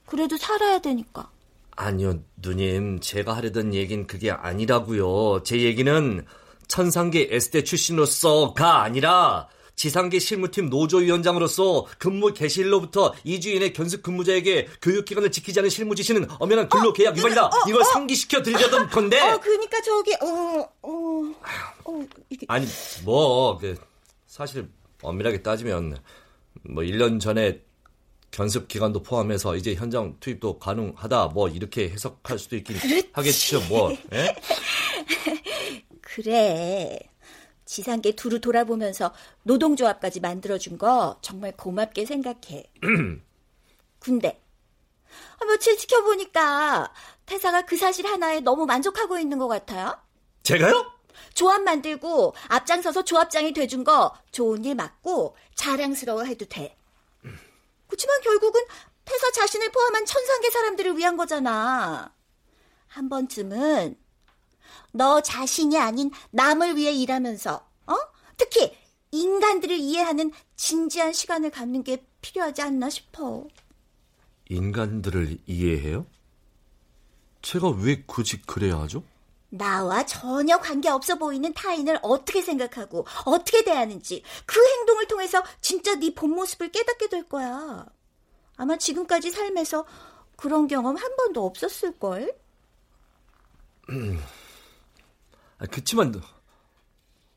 그래도 0.05 0.37
살아야 0.37 0.79
되니까. 0.79 1.29
아니요, 1.75 2.19
누님. 2.37 3.01
제가 3.01 3.35
하려던 3.35 3.73
얘긴 3.73 4.07
그게 4.07 4.31
아니라고요. 4.31 5.43
제 5.43 5.61
얘기는 5.61 6.25
천상계 6.67 7.29
S대 7.31 7.63
출신으로서가 7.65 8.81
아니라 8.81 9.49
지상계 9.81 10.19
실무팀 10.19 10.69
노조위원장으로서 10.69 11.87
근무 11.97 12.35
개시일로부터 12.35 13.13
2주 13.25 13.47
이내 13.47 13.73
견습 13.73 14.03
근무자에게 14.03 14.67
교육기간을 14.79 15.31
지키지 15.31 15.59
않은 15.59 15.71
실무 15.71 15.95
지시는 15.95 16.27
엄연한 16.37 16.69
근로계약 16.69 17.17
위반이다. 17.17 17.49
이걸 17.67 17.83
상기시켜 17.85 18.43
드리려던 18.43 18.91
건데. 18.91 19.19
어, 19.19 19.39
그러니까 19.39 19.81
저기 19.81 20.13
어, 20.21 20.69
어, 20.83 21.33
어 21.85 22.05
이게 22.29 22.45
아니, 22.47 22.67
뭐, 23.03 23.57
그, 23.57 23.75
사실, 24.27 24.69
엄밀하게 25.01 25.41
따지면, 25.41 25.97
뭐, 26.61 26.83
1년 26.83 27.19
전에 27.19 27.61
견습 28.29 28.67
기간도 28.67 29.01
포함해서 29.01 29.55
이제 29.55 29.73
현장 29.73 30.15
투입도 30.19 30.59
가능하다, 30.59 31.29
뭐, 31.29 31.49
이렇게 31.49 31.89
해석할 31.89 32.37
수도 32.37 32.55
있긴 32.55 32.77
하겠죠, 33.13 33.61
뭐, 33.67 33.89
예? 34.13 34.35
그래. 36.01 36.99
지상계 37.71 38.17
두루 38.17 38.41
돌아보면서 38.41 39.13
노동조합까지 39.43 40.19
만들어준 40.19 40.77
거 40.77 41.17
정말 41.21 41.55
고맙게 41.55 42.05
생각해. 42.05 42.65
근데 43.99 44.43
아, 45.39 45.45
며칠 45.45 45.77
지켜보니까 45.77 46.93
태사가 47.25 47.61
그 47.61 47.77
사실 47.77 48.05
하나에 48.05 48.41
너무 48.41 48.65
만족하고 48.65 49.17
있는 49.19 49.37
것 49.37 49.47
같아요. 49.47 49.97
제가요? 50.43 50.85
조합 51.33 51.61
만들고 51.61 52.35
앞장서서 52.49 53.05
조합장이 53.05 53.53
돼준 53.53 53.85
거 53.85 54.13
좋은 54.33 54.65
일 54.65 54.75
맞고 54.75 55.37
자랑스러워해도 55.55 56.47
돼. 56.47 56.75
그렇지만 57.87 58.19
결국은 58.21 58.61
태사 59.05 59.31
자신을 59.31 59.71
포함한 59.71 60.05
천상계 60.05 60.49
사람들을 60.49 60.97
위한 60.97 61.15
거잖아. 61.15 62.13
한 62.87 63.07
번쯤은 63.07 63.95
너 64.91 65.21
자신이 65.21 65.77
아닌 65.77 66.11
남을 66.31 66.75
위해 66.75 66.91
일하면서, 66.91 67.65
어? 67.87 67.95
특히 68.37 68.75
인간들을 69.11 69.77
이해하는 69.77 70.31
진지한 70.55 71.13
시간을 71.13 71.51
갖는 71.51 71.83
게 71.83 72.05
필요하지 72.21 72.61
않나 72.61 72.89
싶어. 72.89 73.45
인간들을 74.49 75.39
이해해요? 75.47 76.05
제가 77.41 77.69
왜 77.69 78.03
굳이 78.05 78.41
그래야 78.41 78.79
하죠? 78.81 79.03
나와 79.49 80.05
전혀 80.05 80.57
관계없어 80.59 81.15
보이는 81.15 81.53
타인을 81.53 81.99
어떻게 82.03 82.41
생각하고 82.41 83.05
어떻게 83.25 83.63
대하는지 83.65 84.23
그 84.45 84.65
행동을 84.65 85.07
통해서 85.07 85.43
진짜 85.59 85.95
네 85.95 86.11
본 86.13 86.29
모습을 86.31 86.71
깨닫게 86.71 87.09
될 87.09 87.27
거야. 87.27 87.85
아마 88.55 88.77
지금까지 88.77 89.29
삶에서 89.31 89.85
그런 90.37 90.67
경험 90.67 90.95
한 90.95 91.15
번도 91.17 91.45
없었을걸? 91.45 92.33
아, 95.61 95.65
그치만, 95.69 96.19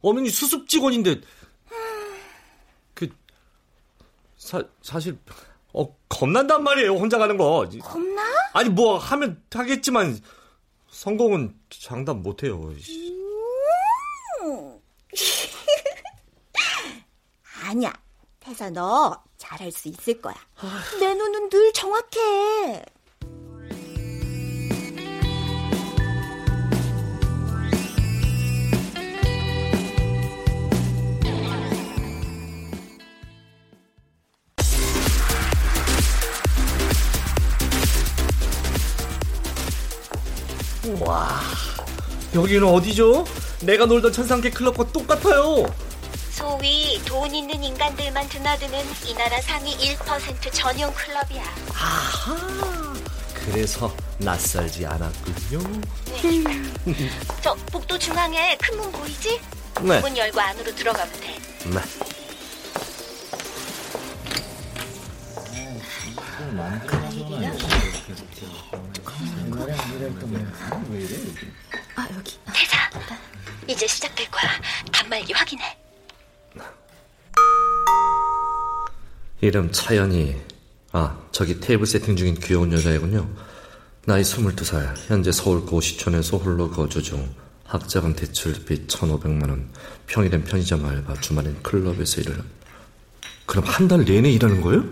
어머니 0.00 0.30
수습 0.30 0.66
직원인데, 0.66 1.20
그, 2.94 3.08
사, 4.36 4.62
사실, 4.82 5.18
어, 5.74 5.94
겁난단 6.08 6.64
말이에요, 6.64 6.94
혼자 6.94 7.18
가는 7.18 7.36
거. 7.36 7.68
겁나? 7.82 8.22
아니, 8.54 8.70
뭐, 8.70 8.96
하면 8.96 9.42
하겠지만, 9.52 10.18
성공은 10.88 11.54
장담 11.68 12.22
못해요. 12.22 12.72
아니야. 17.66 17.92
태사 18.40 18.70
너 18.70 19.22
잘할 19.38 19.72
수 19.72 19.88
있을 19.88 20.20
거야. 20.20 20.34
내 21.00 21.14
눈은 21.14 21.48
늘 21.48 21.72
정확해. 21.72 22.84
와, 41.00 41.40
여기는 42.34 42.64
어디죠? 42.66 43.24
내가 43.62 43.86
놀던 43.86 44.12
천상계 44.12 44.50
클럽과 44.50 44.84
똑같아요. 44.92 45.66
소위 46.30 47.00
돈 47.04 47.34
있는 47.34 47.62
인간들만 47.62 48.28
드나드는 48.28 48.78
이 49.06 49.14
나라 49.14 49.40
상위 49.40 49.76
1% 49.76 50.52
전용 50.52 50.92
클럽이야. 50.92 51.42
아하, 51.72 52.94
그래서 53.34 53.94
낯설지 54.18 54.84
않았군요. 54.86 55.60
저 57.42 57.54
복도 57.72 57.98
중앙에 57.98 58.56
큰 58.58 58.76
문 58.78 58.90
보이지? 58.92 59.40
네. 59.82 60.00
문 60.00 60.16
열고 60.16 60.40
안으로 60.40 60.74
들어가면 60.74 61.12
돼. 61.20 61.38
네. 61.66 61.80
아 71.96 72.08
여기. 72.14 72.38
태사, 72.52 72.90
이제 73.66 73.86
시작될 73.86 74.30
거야. 74.30 74.50
단말기 74.92 75.32
확인해. 75.32 75.78
이름 79.40 79.70
차연이. 79.72 80.40
아, 80.92 81.18
저기 81.32 81.58
테이블 81.60 81.86
세팅 81.86 82.16
중인 82.16 82.38
귀여운 82.40 82.72
여자이군요. 82.72 83.28
나이 84.06 84.22
22살, 84.22 84.94
현재 85.08 85.32
서울 85.32 85.64
고시촌에서 85.66 86.36
홀로 86.38 86.70
거주 86.70 87.02
중. 87.02 87.34
학자금 87.64 88.14
대출비 88.14 88.86
1,500만원, 88.86 89.68
평일엔 90.06 90.44
편의점 90.44 90.84
알바, 90.84 91.14
주말엔 91.20 91.62
클럽에서 91.62 92.20
일을. 92.20 92.42
그럼 93.46 93.64
한 93.64 93.88
달 93.88 94.04
내내 94.04 94.30
일하는 94.30 94.60
거예요? 94.60 94.82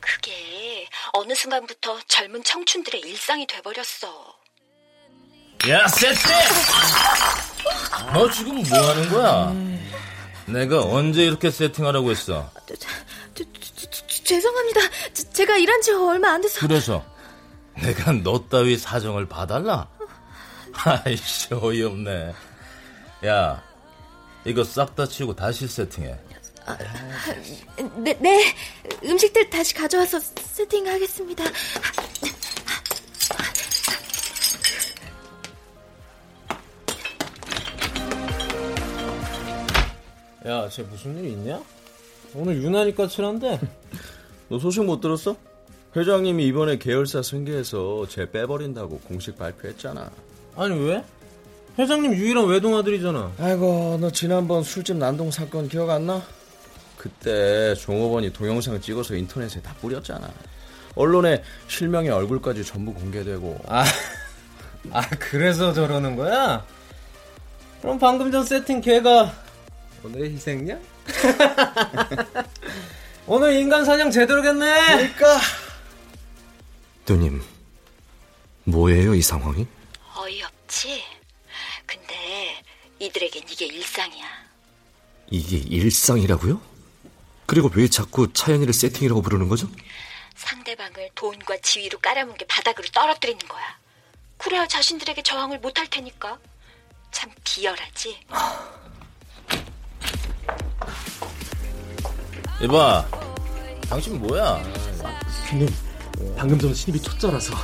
그게 0.00 0.86
어느 1.12 1.34
순간부터 1.34 2.00
젊은 2.08 2.42
청춘들의 2.44 3.00
일상이 3.02 3.46
돼버렸어. 3.46 4.39
야, 5.68 5.86
세트! 5.88 6.18
너 8.14 8.30
지금 8.30 8.62
뭐 8.62 8.78
하는 8.88 9.08
거야? 9.10 9.54
내가 10.46 10.82
언제 10.82 11.24
이렇게 11.24 11.50
세팅하라고 11.50 12.10
했어? 12.10 12.50
저, 12.66 12.74
저, 13.34 13.44
저, 13.90 14.06
죄송합니다. 14.24 14.80
제가 15.32 15.56
일한 15.58 15.80
지 15.82 15.92
얼마 15.92 16.30
안 16.32 16.40
돼서. 16.40 16.60
그래서 16.60 17.04
내가 17.74 18.12
너 18.12 18.46
따위 18.48 18.76
사정을 18.76 19.28
봐달라? 19.28 19.86
아이씨, 20.72 21.52
어이없네. 21.54 22.32
야, 23.26 23.62
이거 24.44 24.64
싹 24.64 24.96
다 24.96 25.06
치우고 25.06 25.36
다시 25.36 25.68
세팅해. 25.68 26.18
아, 26.66 26.76
네, 27.96 28.16
네. 28.18 28.54
음식들 29.04 29.50
다시 29.50 29.74
가져와서 29.74 30.18
세팅하겠습니다. 30.20 31.44
야, 40.46 40.68
쟤 40.70 40.82
무슨 40.82 41.18
일 41.18 41.30
있냐? 41.30 41.60
오늘 42.34 42.62
유난히 42.62 42.94
까칠한데? 42.94 43.60
너 44.48 44.58
소식 44.58 44.84
못 44.84 45.00
들었어? 45.00 45.36
회장님이 45.94 46.46
이번에 46.46 46.78
계열사 46.78 47.22
승계해서 47.22 48.06
쟤 48.08 48.30
빼버린다고 48.30 49.00
공식 49.00 49.36
발표했잖아. 49.36 50.10
아니, 50.56 50.78
왜? 50.78 51.04
회장님 51.78 52.14
유일한 52.14 52.46
외동 52.46 52.76
아들이잖아. 52.76 53.32
아이고, 53.38 53.98
너 54.00 54.10
지난번 54.10 54.62
술집 54.62 54.96
난동 54.96 55.30
사건 55.30 55.68
기억 55.68 55.90
안 55.90 56.06
나? 56.06 56.22
그때 56.96 57.74
종업원이 57.74 58.32
동영상 58.32 58.80
찍어서 58.80 59.14
인터넷에 59.16 59.60
다 59.60 59.74
뿌렸잖아. 59.80 60.30
언론에 60.94 61.42
실명의 61.68 62.10
얼굴까지 62.10 62.64
전부 62.64 62.94
공개되고. 62.94 63.58
아, 63.66 63.84
아 64.90 65.08
그래서 65.18 65.72
저러는 65.72 66.16
거야? 66.16 66.64
그럼 67.80 67.98
방금 67.98 68.30
전 68.30 68.44
세팅 68.44 68.80
걔가 68.80 69.32
오늘의 70.02 70.32
희생냐? 70.32 70.78
오늘 73.26 73.52
인간 73.54 73.84
사냥 73.84 74.10
제대로겠네. 74.10 74.86
그러니까. 74.86 75.40
누님, 77.06 77.42
뭐예요 78.64 79.14
이 79.14 79.22
상황이? 79.22 79.66
어이없지? 80.16 81.02
근데 81.86 82.62
이들에겐 82.98 83.42
이게 83.48 83.66
일상이야. 83.66 84.26
이게 85.30 85.56
일상이라고요? 85.58 86.60
그리고 87.46 87.70
왜 87.74 87.88
자꾸 87.88 88.32
차연이를 88.32 88.72
세팅이라고 88.72 89.22
부르는 89.22 89.48
거죠? 89.48 89.68
상대방을 90.36 91.10
돈과 91.14 91.58
지위로 91.62 91.98
깔아뭉개 91.98 92.46
바닥으로 92.46 92.86
떨어뜨리는 92.88 93.46
거야. 93.48 93.78
그래야 94.38 94.66
자신들에게 94.66 95.22
저항을 95.22 95.58
못할 95.58 95.86
테니까. 95.88 96.38
참 97.10 97.30
비열하지? 97.44 98.20
이봐, 102.62 103.06
당신 103.88 104.20
뭐야? 104.20 104.62
형님, 105.48 105.68
방금 106.36 106.58
전 106.58 106.74
신입이 106.74 107.00
초짜라서 107.02 107.54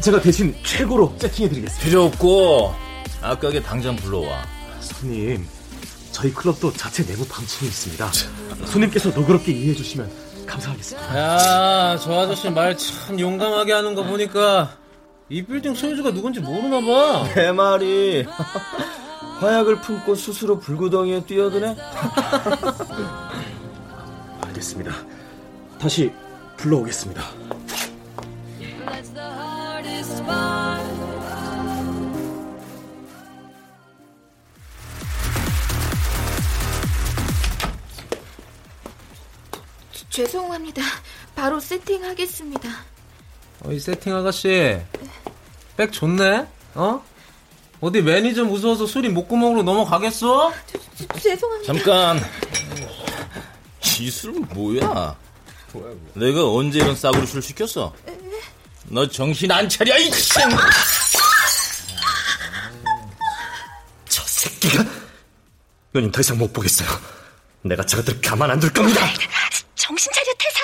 제가 0.00 0.20
대신 0.20 0.54
최고로 0.64 1.16
세팅해드리겠습니다. 1.18 1.84
필요 1.84 2.04
없고 2.04 2.74
아까게 3.22 3.62
당장 3.62 3.96
불러와. 3.96 4.42
손님, 4.80 5.46
저희 6.12 6.32
클럽도 6.32 6.72
자체 6.74 7.04
내부 7.06 7.26
방침이 7.26 7.68
있습니다. 7.68 8.10
손님께서 8.66 9.08
너그럽게 9.10 9.52
이해해주시면 9.52 10.10
감사하겠습니다. 10.46 11.18
야, 11.18 11.96
저 11.98 12.12
아저씨 12.20 12.50
말 12.50 12.76
참 12.76 13.18
용감하게 13.18 13.72
하는 13.72 13.94
거 13.94 14.02
보니까 14.04 14.76
이 15.30 15.42
빌딩 15.42 15.74
소유주가 15.74 16.12
누군지 16.12 16.40
모르나 16.40 16.80
봐. 16.82 17.24
내 17.34 17.50
말이 17.50 18.26
화약을 19.40 19.80
품고 19.80 20.14
스스로 20.14 20.58
불구덩이에 20.58 21.24
뛰어드네. 21.24 21.76
알겠습니다. 24.42 24.92
다시 25.78 26.12
불러오겠습니다. 26.56 27.22
죄송합니다. 40.14 40.80
바로 41.34 41.58
세팅하겠습니다. 41.58 42.68
어, 43.64 43.72
이 43.72 43.80
세팅 43.80 44.14
아가씨, 44.14 44.80
백 45.76 45.90
좋네? 45.90 46.46
어? 46.76 47.04
어디 47.84 48.00
매니저 48.00 48.44
무서워서 48.44 48.86
술이 48.86 49.10
목구멍으로 49.10 49.62
넘어가겠어? 49.62 50.54
죄송합니다. 51.20 51.74
잠깐. 51.74 52.30
이 54.00 54.10
술은 54.10 54.48
뭐야? 54.54 55.14
내가 56.14 56.50
언제 56.50 56.78
이런 56.78 56.96
싸구려 56.96 57.26
술 57.26 57.42
시켰어? 57.42 57.92
너 58.84 59.06
정신 59.06 59.50
안 59.52 59.68
차려, 59.68 59.98
이 59.98 60.10
생! 60.10 60.48
저 64.08 64.22
새끼가 64.24 64.82
누님 65.92 66.10
더 66.10 66.20
이상 66.20 66.38
못 66.38 66.50
보겠어요. 66.54 66.88
내가 67.62 67.84
저것들 67.84 68.18
가만 68.22 68.50
안 68.50 68.60
둘 68.60 68.72
겁니다. 68.72 69.00
정신 69.74 70.10
차려 70.10 70.32
태사. 70.38 70.60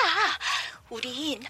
우린 0.88 1.42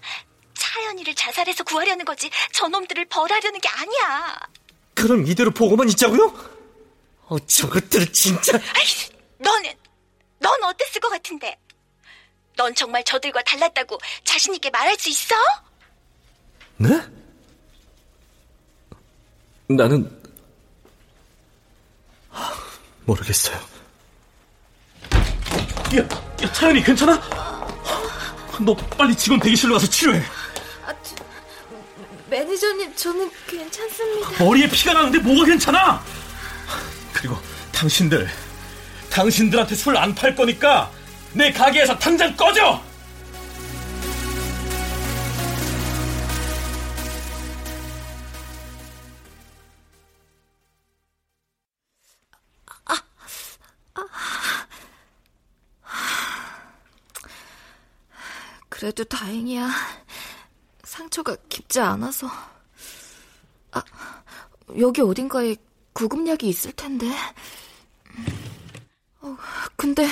차연이를 0.53 1.15
자살해서 1.15 1.63
구하려는 1.63 2.03
거지 2.03 2.29
저놈들을 2.51 3.05
벌하려는 3.05 3.61
게 3.61 3.69
아니야. 3.69 4.37
그럼 5.01 5.25
이대로 5.25 5.49
보고만 5.49 5.89
있자고요? 5.89 6.31
어, 7.25 7.39
저것들 7.39 8.13
진짜. 8.13 8.53
아이, 8.55 8.85
너는 9.39 9.73
넌 10.37 10.63
어땠을 10.63 11.01
것 11.01 11.09
같은데? 11.09 11.57
넌 12.55 12.75
정말 12.75 13.03
저들과 13.03 13.41
달랐다고 13.41 13.97
자신 14.23 14.53
있게 14.53 14.69
말할 14.69 14.95
수 14.99 15.09
있어? 15.09 15.35
네? 16.77 17.01
나는 19.69 20.21
하, 22.29 22.53
모르겠어요. 23.05 23.57
야, 25.97 26.03
야, 26.43 26.53
차연이 26.53 26.83
괜찮아? 26.83 27.19
너 28.63 28.75
빨리 28.75 29.15
직원 29.15 29.39
대기실로 29.39 29.73
가서 29.73 29.87
치료해. 29.87 30.21
매니저님, 32.31 32.95
저는 32.95 33.29
괜찮습니다. 33.45 34.41
머리에 34.41 34.69
피가 34.69 34.93
나는데 34.93 35.19
뭐가 35.19 35.45
괜찮아? 35.45 36.01
그리고 37.13 37.37
당신들, 37.73 38.29
당신들한테 39.09 39.75
술 39.75 39.97
안 39.97 40.15
팔 40.15 40.33
거니까 40.33 40.89
내 41.33 41.51
가게에서 41.51 41.99
당장 41.99 42.33
꺼져! 42.37 42.81
그래도 58.69 59.03
다행이야. 59.03 59.69
상처가 60.91 61.37
깊지 61.47 61.79
않아서. 61.79 62.27
아, 63.71 63.81
여기 64.77 64.99
어딘가에 64.99 65.55
구급약이 65.93 66.49
있을 66.49 66.73
텐데. 66.73 67.07
어, 69.21 69.37
근데 69.77 70.05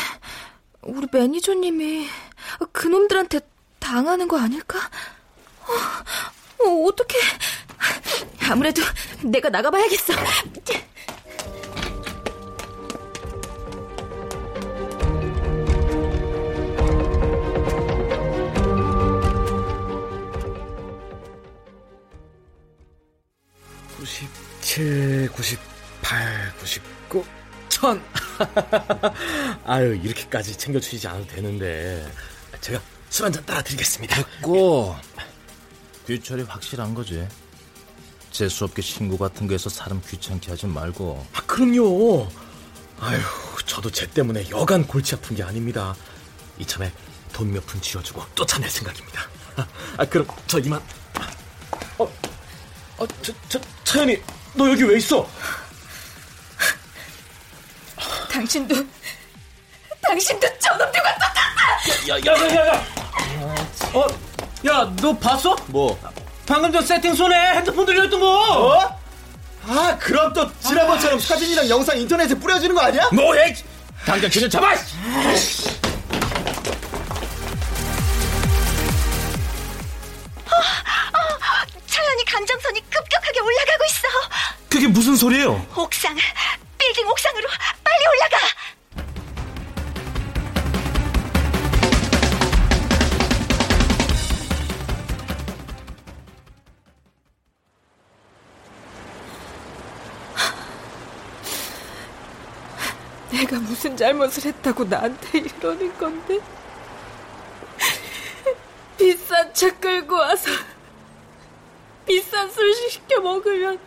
우리 0.82 1.06
매니저님이 1.12 2.08
그놈들한테 2.72 3.42
당하는 3.80 4.30
거 4.30 4.40
아닐까? 4.40 4.80
어, 5.68 6.64
어 6.64 6.86
어떡해. 6.86 7.20
아무래도 8.50 8.82
내가 9.22 9.50
나가봐야겠어. 9.50 10.14
97, 24.74 25.30
98, 25.34 26.54
99, 26.60 27.26
1000! 27.70 28.02
아유, 29.66 29.96
이렇게까지 29.96 30.56
챙겨주시지 30.56 31.08
않아도 31.08 31.26
되는데. 31.26 32.08
제가 32.62 32.80
술 33.10 33.26
한잔 33.26 33.44
따라 33.46 33.64
드리겠습니다. 33.64 34.16
됐고, 34.16 34.96
뒤처리 36.06 36.44
확실한 36.44 36.94
거지. 36.94 37.28
재수없게 38.30 38.84
신고 38.84 39.18
같은 39.18 39.48
거 39.48 39.54
해서 39.56 39.72
사람 39.72 40.00
귀찮게 40.08 40.52
하지 40.52 40.68
말고. 40.68 41.26
아, 41.34 41.42
그럼요. 41.48 42.30
아유, 43.00 43.20
저도 43.66 43.90
쟤 43.90 44.06
때문에 44.06 44.52
여간 44.52 44.86
골치 44.86 45.16
아픈 45.16 45.36
게 45.36 45.42
아닙니다. 45.42 45.96
이참에 46.60 46.92
돈 47.34 47.52
몇 47.52 47.66
푼 47.66 47.82
쥐어주고 47.82 48.24
쫓아낼 48.36 48.70
생각입니다. 48.70 49.28
아, 49.98 50.06
그럼 50.06 50.28
저 50.46 50.60
이만. 50.60 50.80
어, 51.98 52.04
어, 53.00 53.08
저, 53.24 53.34
저, 53.50 53.60
차연이, 53.84 54.22
너 54.60 54.70
여기 54.70 54.84
왜 54.84 54.98
있어? 54.98 55.26
당신도, 58.30 58.76
당신도 60.02 60.60
저놈들과 60.60 61.14
똑같다! 61.14 62.10
야, 62.10 62.16
야, 62.26 62.46
야, 62.46 62.56
야, 62.56 62.68
야! 62.68 62.86
어, 63.94 64.06
야, 64.68 64.94
너 64.98 65.18
봤어? 65.18 65.56
뭐? 65.68 65.98
방금 66.46 66.74
전 66.74 66.86
세팅 66.86 67.16
손에 67.16 67.54
핸드폰 67.56 67.86
들려있던 67.86 68.20
거! 68.20 68.28
어? 68.28 69.00
아, 69.66 69.98
그럼 69.98 70.34
또 70.34 70.52
지난번처럼 70.60 71.20
사진이랑 71.20 71.70
영상 71.70 71.98
인터넷에 71.98 72.36
뿌려지는 72.36 72.76
거 72.76 72.82
아니야? 72.82 73.08
뭐해? 73.14 73.56
당장 74.06 74.30
쟤좀 74.30 74.50
잡아! 74.50 74.76
감정선이 82.30 82.82
급격하게 82.92 83.40
올라가고 83.40 83.84
있어. 83.86 84.08
그게 84.70 84.88
무슨 84.88 85.16
소리예요? 85.16 85.66
옥상, 85.76 86.16
빌딩 86.78 87.08
옥상으로 87.08 87.48
빨리 87.84 88.06
올라가. 88.08 88.38
내가 103.32 103.58
무슨 103.60 103.98
잘못을 103.98 104.46
했다고 104.46 104.84
나한테 104.86 105.40
이러는 105.40 105.98
건데? 105.98 106.40
비싼 108.98 109.52
차 109.54 109.72
끌고 109.80 110.16
와서 110.16 110.50
비싼 112.10 112.50
술 112.50 112.74
시켜 112.90 113.20
먹으면 113.22 113.78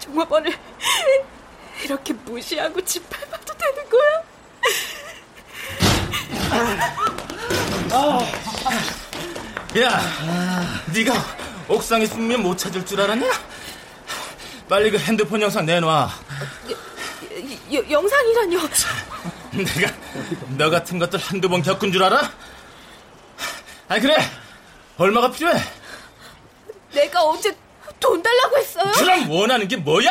종업원을 0.00 0.52
이렇게 1.84 2.12
무시하고 2.12 2.80
짓밟아도 2.84 3.54
되는 3.56 3.88
거야? 3.88 4.24
야, 9.78 10.00
네가 10.92 11.14
옥상에 11.68 12.04
숨으면 12.04 12.42
못 12.42 12.58
찾을 12.58 12.84
줄 12.84 13.00
알았냐? 13.00 13.30
빨리 14.68 14.90
그 14.90 14.98
핸드폰 14.98 15.40
영상 15.40 15.64
내놔. 15.64 16.10
여, 17.74 17.90
영상이라뇨? 17.90 18.58
내가 19.52 19.92
너 20.58 20.68
같은 20.68 20.98
것들 20.98 21.20
한두 21.20 21.48
번 21.48 21.62
겪은 21.62 21.92
줄 21.92 22.02
알아? 22.02 22.28
아 23.86 24.00
그래. 24.00 24.16
얼마가 24.96 25.30
필요해? 25.30 25.81
내가 26.92 27.24
언제 27.24 27.54
돈 27.98 28.22
달라고 28.22 28.58
했어요? 28.58 28.92
그럼 28.96 29.30
원하는 29.30 29.66
게 29.68 29.76
뭐야? 29.76 30.10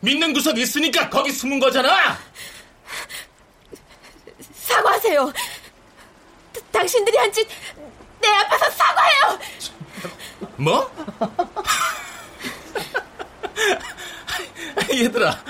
믿는 0.00 0.32
구석 0.32 0.58
있으니까 0.58 1.08
거기 1.10 1.30
숨은 1.32 1.60
거잖아. 1.60 2.18
사과하세요. 4.54 5.32
다- 6.52 6.60
당신들이 6.72 7.16
한 7.16 7.32
짓 7.32 7.46
내 8.20 8.28
앞에서 8.28 8.70
사과해요. 8.70 9.38
뭐? 10.56 10.90
얘들아, 14.92 15.42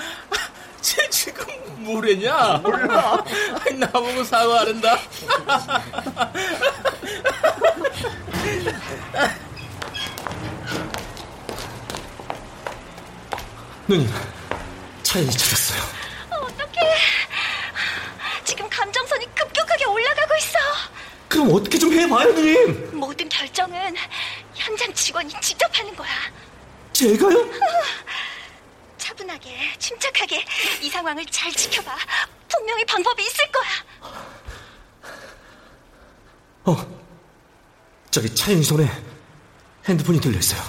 쟤 0.81 1.07
지금 1.09 1.45
뭐래냐? 1.83 2.57
몰라. 2.63 3.23
나보고 3.73 4.23
사과하란다. 4.23 4.97
누님, 13.87 14.09
차연이 15.03 15.29
찾았어요. 15.31 15.81
어떡해. 16.31 16.95
지금 18.45 18.69
감정선이 18.69 19.25
급격하게 19.35 19.85
올라가고 19.85 20.35
있어. 20.37 20.57
그럼 21.27 21.49
어떻게 21.53 21.77
좀 21.77 21.91
해봐요, 21.91 22.31
누님. 22.33 22.97
모든 22.97 23.27
결정은 23.27 23.95
현장 24.55 24.93
직원이 24.93 25.33
직접 25.41 25.67
하는 25.77 25.95
거야. 25.95 26.09
제가요? 26.93 27.49
차분하게, 28.97 29.77
침착하게 29.79 30.45
이 30.81 30.89
상황을 30.89 31.25
잘 31.25 31.51
지켜봐. 31.51 31.95
분명히 32.47 32.85
방법이 32.85 33.21
있을 33.23 33.51
거야. 33.51 33.69
어, 36.65 37.03
저기 38.11 38.33
차연이 38.33 38.63
손에 38.63 38.89
핸드폰이 39.89 40.21
들려있어요. 40.21 40.61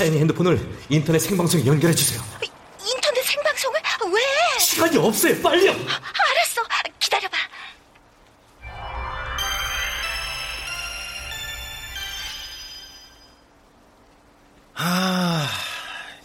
차연이 0.00 0.18
핸드폰을 0.18 0.58
인터넷 0.88 1.18
생방송에 1.18 1.66
연결해 1.66 1.94
주세요. 1.94 2.22
인터넷 2.82 3.22
생방송을 3.22 3.80
왜? 4.14 4.58
시간이 4.58 4.96
없어요, 4.96 5.42
빨리요! 5.42 5.72
알았어. 5.72 6.62
기다려봐. 6.98 7.36
아, 14.76 15.46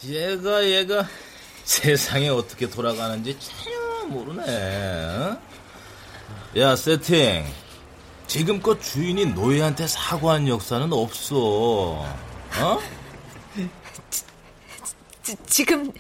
얘가 0.06 0.66
얘가 0.66 1.06
세상이 1.66 2.30
어떻게 2.30 2.70
돌아가는지 2.70 3.38
전혀 3.38 4.06
모르네. 4.06 5.04
어? 5.04 5.38
야, 6.56 6.76
세팅. 6.78 7.46
지금껏 8.26 8.82
주인이 8.82 9.26
노예한테 9.26 9.86
사과한 9.86 10.48
역사는 10.48 10.94
없어. 10.94 11.36
어? 12.58 12.80
지, 15.26 15.36
지금 15.48 15.92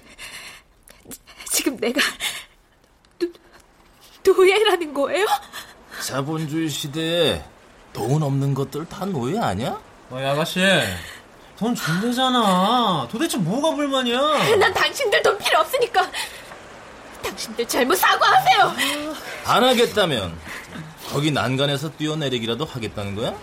지금 1.52 1.76
내가 1.78 2.00
노, 3.18 3.28
노예라는 4.34 4.94
거예요? 4.94 5.26
자본주의 6.06 6.70
시대에 6.70 7.44
돈 7.92 8.22
없는 8.22 8.54
것들 8.54 8.86
다 8.86 9.06
노예 9.06 9.40
아니야? 9.40 9.82
어, 10.12 10.22
야, 10.22 10.32
아가씨. 10.34 10.60
돈 11.58 11.74
준대잖아. 11.74 13.08
도대체 13.10 13.38
뭐가 13.38 13.76
불만이야? 13.76 14.56
난 14.58 14.72
당신들 14.72 15.24
돈 15.24 15.38
필요 15.40 15.60
없으니까 15.62 16.08
당신들 17.24 17.68
잘못 17.68 17.96
사과하세요. 17.96 18.76
안 19.46 19.64
하겠다면 19.64 20.38
거기 21.10 21.32
난간에서 21.32 21.90
뛰어내리기라도 21.94 22.66
하겠다는 22.66 23.16
거야? 23.16 23.34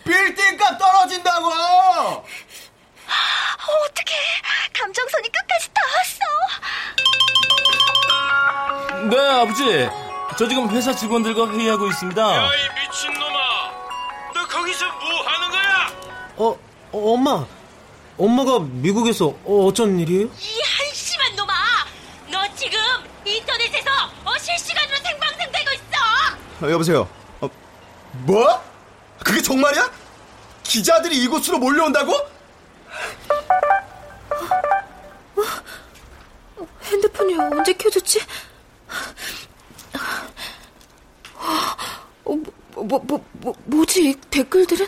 빌딩값 0.03 0.77
떨어진다고! 0.77 1.47
어, 1.47 2.23
어떡해. 3.87 4.15
감정선이 4.73 5.29
끝까지 5.31 5.69
닿았어. 5.73 6.25
네, 9.09 9.17
아버지. 9.41 9.89
저 10.37 10.47
지금 10.47 10.69
회사 10.69 10.93
직원들과 10.93 11.47
회의하고 11.49 11.87
있습니다. 11.87 12.21
야, 12.21 12.49
이 12.53 12.69
미친놈아. 12.87 13.71
너 14.33 14.45
거기서 14.47 14.85
뭐 14.85 15.21
하는 15.25 15.49
거야? 15.49 15.87
어, 16.37 16.57
어, 16.91 17.13
엄마. 17.13 17.45
엄마가 18.17 18.59
미국에서 18.59 19.27
어, 19.43 19.65
어쩐 19.65 19.99
일이에요? 19.99 20.25
이 20.27 20.61
한심한 20.61 21.35
놈아! 21.35 21.53
너 22.31 22.55
지금 22.55 22.79
인터넷에서 23.25 23.89
어, 24.23 24.37
실시간으로 24.39 24.95
생방송되고 24.97 25.71
있어! 25.73 26.65
어, 26.65 26.71
여보세요. 26.71 27.09
어, 27.41 27.49
뭐? 28.25 28.63
그게 29.23 29.41
정말이야? 29.41 29.91
기자들이 30.63 31.17
이곳으로 31.23 31.57
몰려온다고? 31.59 32.13
핸드폰이 36.83 37.35
언제 37.37 37.73
켜졌지? 37.73 38.21
어, 42.23 42.35
뭐, 42.75 42.99
뭐, 42.99 43.23
뭐, 43.33 43.53
뭐지? 43.65 44.15
댓글들은? 44.29 44.87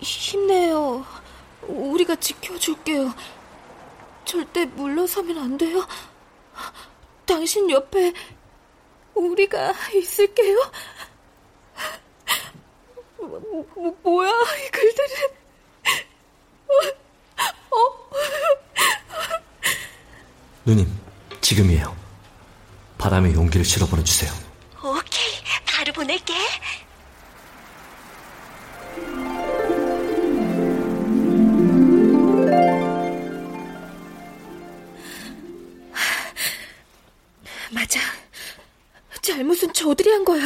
힘내요. 0.00 1.04
우리가 1.70 2.16
지켜줄게요. 2.16 3.14
절대 4.24 4.64
물러서면 4.64 5.38
안 5.38 5.58
돼요. 5.58 5.86
당신 7.26 7.70
옆에 7.70 8.12
우리가 9.14 9.72
있을게요. 9.94 10.70
뭐, 13.18 13.66
뭐, 13.74 13.96
뭐야, 14.02 14.30
이 14.30 14.70
글들은. 14.70 15.28
어? 17.70 18.10
누님, 20.64 20.86
지금이에요. 21.40 21.96
바람에 22.98 23.32
용기를 23.34 23.64
실어 23.64 23.86
보내주세요. 23.86 24.49
저들이 39.90 40.08
한 40.12 40.24
거야. 40.24 40.42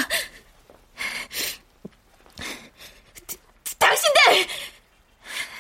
당신들! 3.79 4.49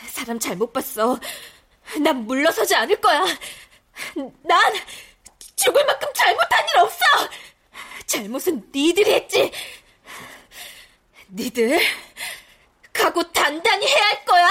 사람 0.09 0.39
잘못 0.39 0.73
봤어. 0.73 1.21
난 2.03 2.25
물러서지 2.25 2.75
않을 2.75 2.99
거야. 2.99 3.23
난 4.43 4.75
죽을 5.57 5.85
만큼 5.85 6.09
잘못한 6.15 6.67
일 6.67 6.79
없어! 6.79 7.05
잘못은 8.07 8.71
니들이 8.75 9.13
했지. 9.13 9.53
니들 11.29 11.79
각오 12.91 13.23
단단히 13.33 13.87
해야 13.87 14.07
할 14.07 14.25
거야. 14.25 14.49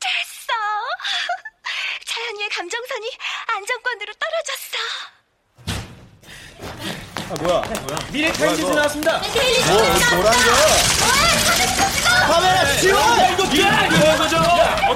됐어. 0.00 0.52
자연이의 2.04 2.50
감정선이 2.50 3.18
안정권으로 3.46 4.12
떨어졌어. 4.12 5.15
아, 7.28 7.34
뭐야? 7.42 7.60
뭐야? 7.60 7.98
미래 8.12 8.32
타임즈에서 8.32 8.74
나왔습니다. 8.74 9.18
뭐, 9.18 9.76
뭐란 10.14 10.32
거야? 10.32 10.66
카메라 12.26 12.76
지워! 12.76 13.00
이거 13.32 13.44
뭐야, 13.44 14.16
거죠? 14.16 14.36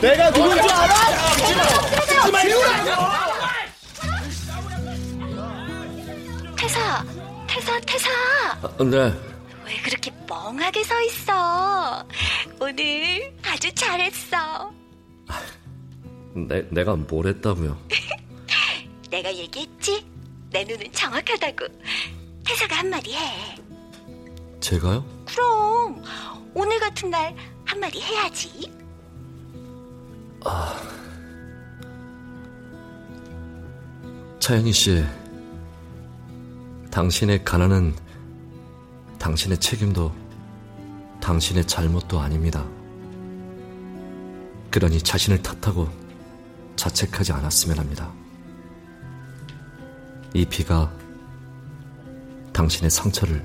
내가 0.00 0.30
누군 0.30 0.62
줄 0.62 0.70
알아? 0.70 0.94
태사, 6.56 7.04
태사, 7.48 7.80
태사. 7.80 8.08
네. 8.78 9.12
왜 9.66 9.76
그렇게 9.82 10.12
멍하게 10.28 10.84
서 10.84 11.00
있어? 11.02 12.04
오늘 12.60 13.32
아주 13.44 13.72
잘했어. 13.74 14.72
내, 16.34 16.62
내가 16.70 16.94
뭘 16.94 17.26
했다고요? 17.26 17.76
내가 19.10 19.34
얘기했지? 19.34 20.04
내 20.50 20.64
눈은 20.64 20.92
정확하다고. 20.92 21.66
태사가 22.50 22.78
한마디 22.78 23.14
해. 23.14 23.56
제가요? 24.58 25.04
그럼 25.24 26.02
오늘 26.52 26.80
같은 26.80 27.08
날 27.08 27.34
한마디 27.64 28.00
해야지. 28.00 28.72
아. 30.44 30.74
차영희 34.40 34.72
씨, 34.72 35.04
당신의 36.90 37.44
가난은 37.44 37.94
당신의 39.20 39.58
책임도 39.58 40.12
당신의 41.20 41.64
잘못도 41.68 42.18
아닙니다. 42.18 42.66
그러니 44.72 45.00
자신을 45.00 45.40
탓하고 45.40 45.88
자책하지 46.74 47.32
않았으면 47.32 47.78
합니다. 47.78 48.12
이 50.34 50.44
비가 50.44 50.92
당신의 52.60 52.90
상처를 52.90 53.42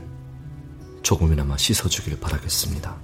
조금이나마 1.02 1.56
씻어주길 1.56 2.20
바라겠습니다. 2.20 2.98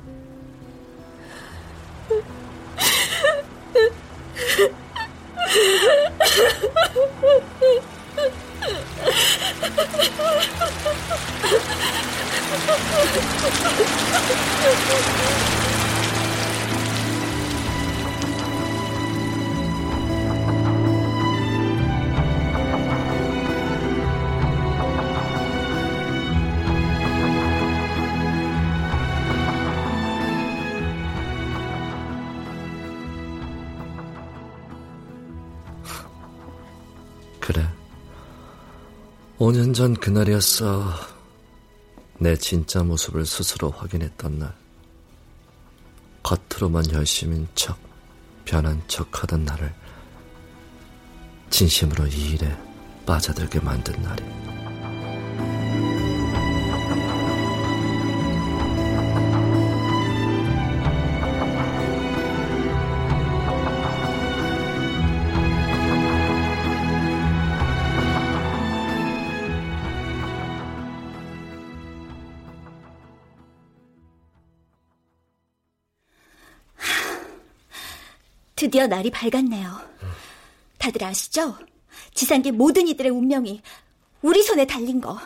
5년 39.52 39.74
전 39.74 39.94
그날이었어. 39.94 40.94
내 42.20 42.38
진짜 42.38 42.84
모습을 42.84 43.26
스스로 43.26 43.70
확인했던 43.70 44.40
날. 44.40 44.56
겉으로만 46.24 46.90
열심인 46.94 47.50
척, 47.54 47.78
변한 48.46 48.82
척 48.88 49.22
하던 49.22 49.44
나를 49.44 49.74
진심으로 51.50 52.08
이 52.08 52.30
일에 52.32 52.58
빠져들게 53.06 53.60
만든 53.60 54.02
날이. 54.02 54.24
드디어 78.62 78.86
날이 78.86 79.10
밝았네요. 79.10 79.82
다들 80.78 81.04
아시죠? 81.04 81.58
지상계 82.14 82.52
모든 82.52 82.88
이들의 82.88 83.12
운명이 83.12 83.60
우리 84.22 84.44
손에 84.44 84.68
달린 84.68 85.02
거. 85.02 85.20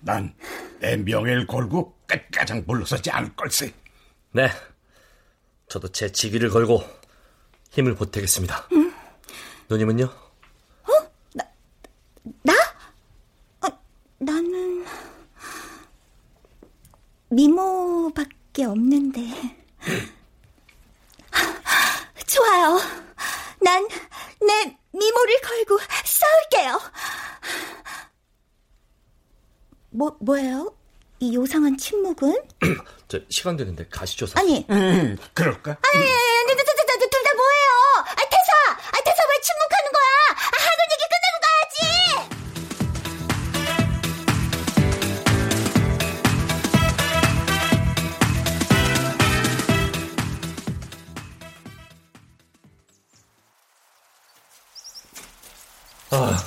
난 0.00 0.34
내 0.80 0.96
명예를 0.96 1.46
걸고 1.46 1.94
끝가장 2.08 2.64
물러서지 2.66 3.08
않을 3.12 3.36
걸세. 3.36 3.72
네. 4.32 4.50
저도 5.68 5.86
제 5.92 6.10
직위를 6.10 6.50
걸고 6.50 6.82
힘을 7.70 7.94
보태겠습니다. 7.94 8.66
응? 8.72 8.92
누님은요? 9.68 10.04
어? 10.06 11.10
나, 11.34 11.44
나? 12.42 12.52
어, 13.60 13.78
나는 14.18 14.84
미모밖에 17.28 18.64
없는데. 18.64 19.20
좋아요. 22.40 22.78
난 23.60 23.86
내 24.42 24.76
미모를 24.92 25.40
걸고 25.42 25.78
싸울게요. 26.04 26.80
뭐, 29.90 30.16
뭐예요? 30.20 30.74
이 31.18 31.34
요상한 31.34 31.76
침묵은? 31.76 32.42
저 33.08 33.18
시간 33.28 33.56
되는데 33.56 33.86
가시죠. 33.88 34.26
사실. 34.26 34.40
아니. 34.48 34.66
음, 34.70 35.18
그럴까? 35.34 35.72
아니, 35.72 36.06
둘다 36.56 36.62
아, 56.12 56.44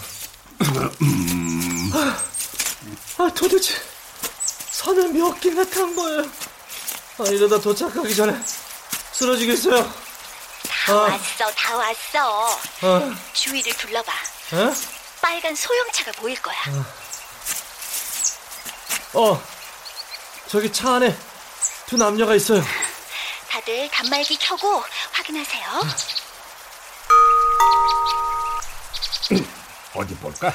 아, 3.18 3.30
도대체 3.34 3.76
산을 4.72 5.10
몇 5.10 5.40
개나 5.40 5.64
탄 5.66 5.96
거예요? 5.96 6.22
아, 7.20 7.24
이러다 7.30 7.60
도착하기 7.60 8.14
전에 8.16 8.38
쓰러지겠어요. 9.14 9.94
다 10.86 10.96
왔어, 10.96 11.52
다 11.56 11.78
왔어. 11.78 12.58
아. 12.82 13.16
주위를 13.34 13.74
둘러봐. 13.78 14.12
에? 14.54 14.74
빨간 15.22 15.56
소형차가 15.56 16.12
보일 16.14 16.42
거야. 16.42 16.58
어, 19.14 19.42
저기 20.48 20.72
차 20.74 20.96
안에 20.96 21.18
두 21.86 21.96
남녀가 21.96 22.36
있어요. 22.36 22.62
다들 23.50 23.90
단말기 23.92 24.38
켜고 24.40 24.84
확인하세요. 25.12 25.64
어디 29.96 30.16
볼까? 30.16 30.54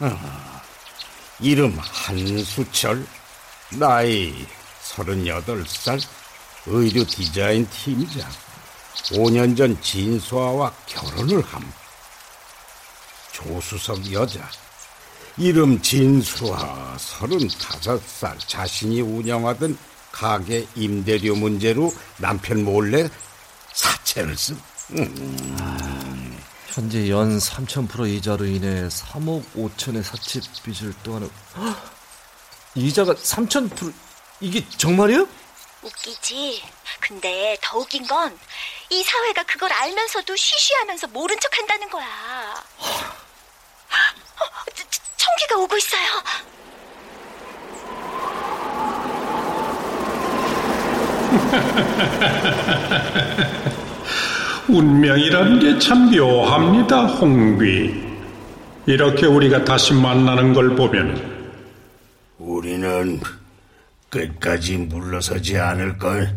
아, 0.00 0.62
이름 1.40 1.76
한수철, 1.78 3.06
나이 3.70 4.46
38살, 4.82 6.00
의류 6.66 7.04
디자인 7.06 7.68
팀장. 7.70 8.30
5년 9.12 9.56
전 9.56 9.80
진수아와 9.82 10.72
결혼을 10.86 11.42
함. 11.42 11.72
조수석 13.32 14.12
여자. 14.12 14.48
이름 15.36 15.80
진수아, 15.80 16.96
35살. 16.96 18.38
자신이 18.46 19.00
운영하던 19.00 19.76
가게 20.12 20.66
임대료 20.76 21.34
문제로 21.34 21.92
남편 22.18 22.64
몰래 22.64 23.08
사채를 23.72 24.36
쓴. 24.36 24.60
음. 24.92 26.31
현재 26.72 27.08
연 27.10 27.38
3,000% 27.38 28.08
이자로 28.16 28.46
인해 28.46 28.88
3억 28.88 29.44
5천의 29.54 30.02
사채 30.02 30.40
빚을 30.64 30.94
또하는 31.02 31.30
이자가 32.74 33.14
3,000% 33.14 33.92
이게 34.40 34.66
정말이에요? 34.78 35.28
웃기지? 35.82 36.62
근데 37.00 37.56
더 37.60 37.78
웃긴 37.78 38.06
건 38.06 38.36
이 38.90 39.02
사회가 39.04 39.42
그걸 39.44 39.72
알면서도 39.72 40.36
쉬쉬하면서 40.36 41.06
모른 41.08 41.34
척 41.40 41.56
한다는 41.56 41.88
거야. 41.88 42.04
어, 42.78 42.84
저- 44.74 44.84
저- 44.90 45.00
청기가 45.16 45.56
오고 45.56 45.78
있어요. 45.78 46.22
운명이란 54.72 55.60
게참 55.60 56.10
묘합니다, 56.10 57.04
홍귀. 57.06 57.94
이렇게 58.86 59.26
우리가 59.26 59.64
다시 59.64 59.92
만나는 59.92 60.54
걸 60.54 60.74
보면 60.74 61.20
우리는 62.38 63.20
끝까지 64.08 64.78
물러서지 64.78 65.58
않을걸. 65.58 66.34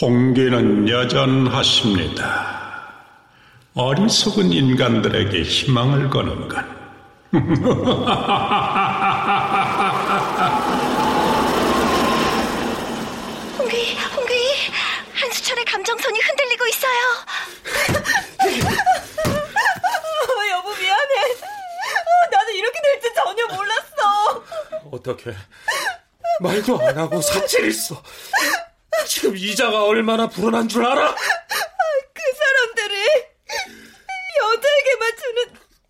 홍귀는 0.00 0.88
여전하십니다. 0.88 2.60
어리석은 3.74 4.52
인간들에게 4.52 5.42
희망을 5.42 6.08
거는 6.10 6.46
건 6.48 6.64
홍귀, 13.58 13.96
홍귀, 14.16 14.34
한수철의 15.14 15.59
감정선이 15.70 16.18
흔들리고 16.20 16.66
있어요. 16.66 17.00
여보 20.50 20.74
미안해. 20.74 21.32
어, 21.32 22.28
나는 22.32 22.54
이렇게 22.54 22.80
될 22.82 23.00
줄 23.00 23.14
전혀 23.14 23.46
몰랐어. 23.46 24.44
어떻게 24.90 25.32
말도 26.40 26.80
안 26.82 26.98
하고 26.98 27.22
사채를 27.22 27.72
써. 27.72 28.02
지금 29.06 29.36
이자가 29.36 29.84
얼마나 29.84 30.28
불어난 30.28 30.68
줄 30.68 30.84
알아? 30.84 31.14
그 31.14 32.22
사람들이 32.36 33.04
여자에게만 34.40 35.16
주는 35.16 35.44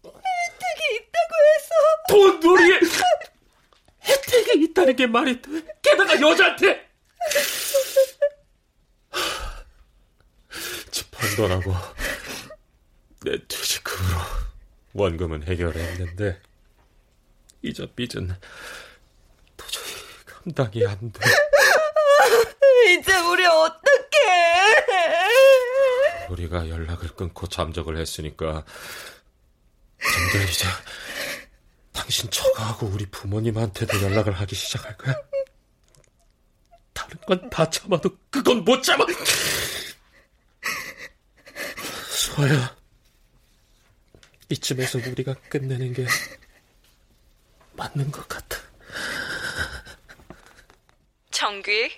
혜택이 0.04 0.96
있다고 0.96 1.34
해서 1.54 1.70
돈 2.08 2.40
놀이에 2.40 2.80
혜택이 4.04 4.60
있다는 4.64 4.96
게 4.96 5.06
말이 5.06 5.40
돼. 5.40 5.50
게다가 5.82 6.20
여자한테 6.20 6.89
집한돈하고 11.40 11.72
내 13.24 13.32
퇴직금으로 13.48 14.18
원금은 14.92 15.44
해결했는데 15.44 16.40
이자 17.62 17.86
빚은 17.94 18.34
도저히 19.56 19.86
감당이 20.26 20.86
안 20.86 21.12
돼. 21.12 21.20
이제 22.98 23.16
우리 23.18 23.46
어떡해? 23.46 23.86
우리가 26.30 26.68
연락을 26.68 27.08
끊고 27.10 27.46
잠적을 27.46 27.96
했으니까 27.98 28.64
점점 30.02 30.42
이제 30.48 30.64
당신 31.92 32.30
처가하고 32.30 32.86
우리 32.86 33.06
부모님한테도 33.06 34.02
연락을 34.02 34.32
하기 34.32 34.54
시작할 34.54 34.96
거야. 34.96 35.14
다른 36.94 37.16
건 37.26 37.50
다 37.50 37.68
참아도 37.68 38.10
그건 38.30 38.64
못 38.64 38.82
참아. 38.82 39.04
수아야, 42.40 42.74
이쯤에서 44.48 44.98
우리가 44.98 45.34
끝내는 45.50 45.92
게 45.92 46.06
맞는 47.72 48.10
것 48.10 48.26
같아. 48.28 48.56
정귀, 51.30 51.90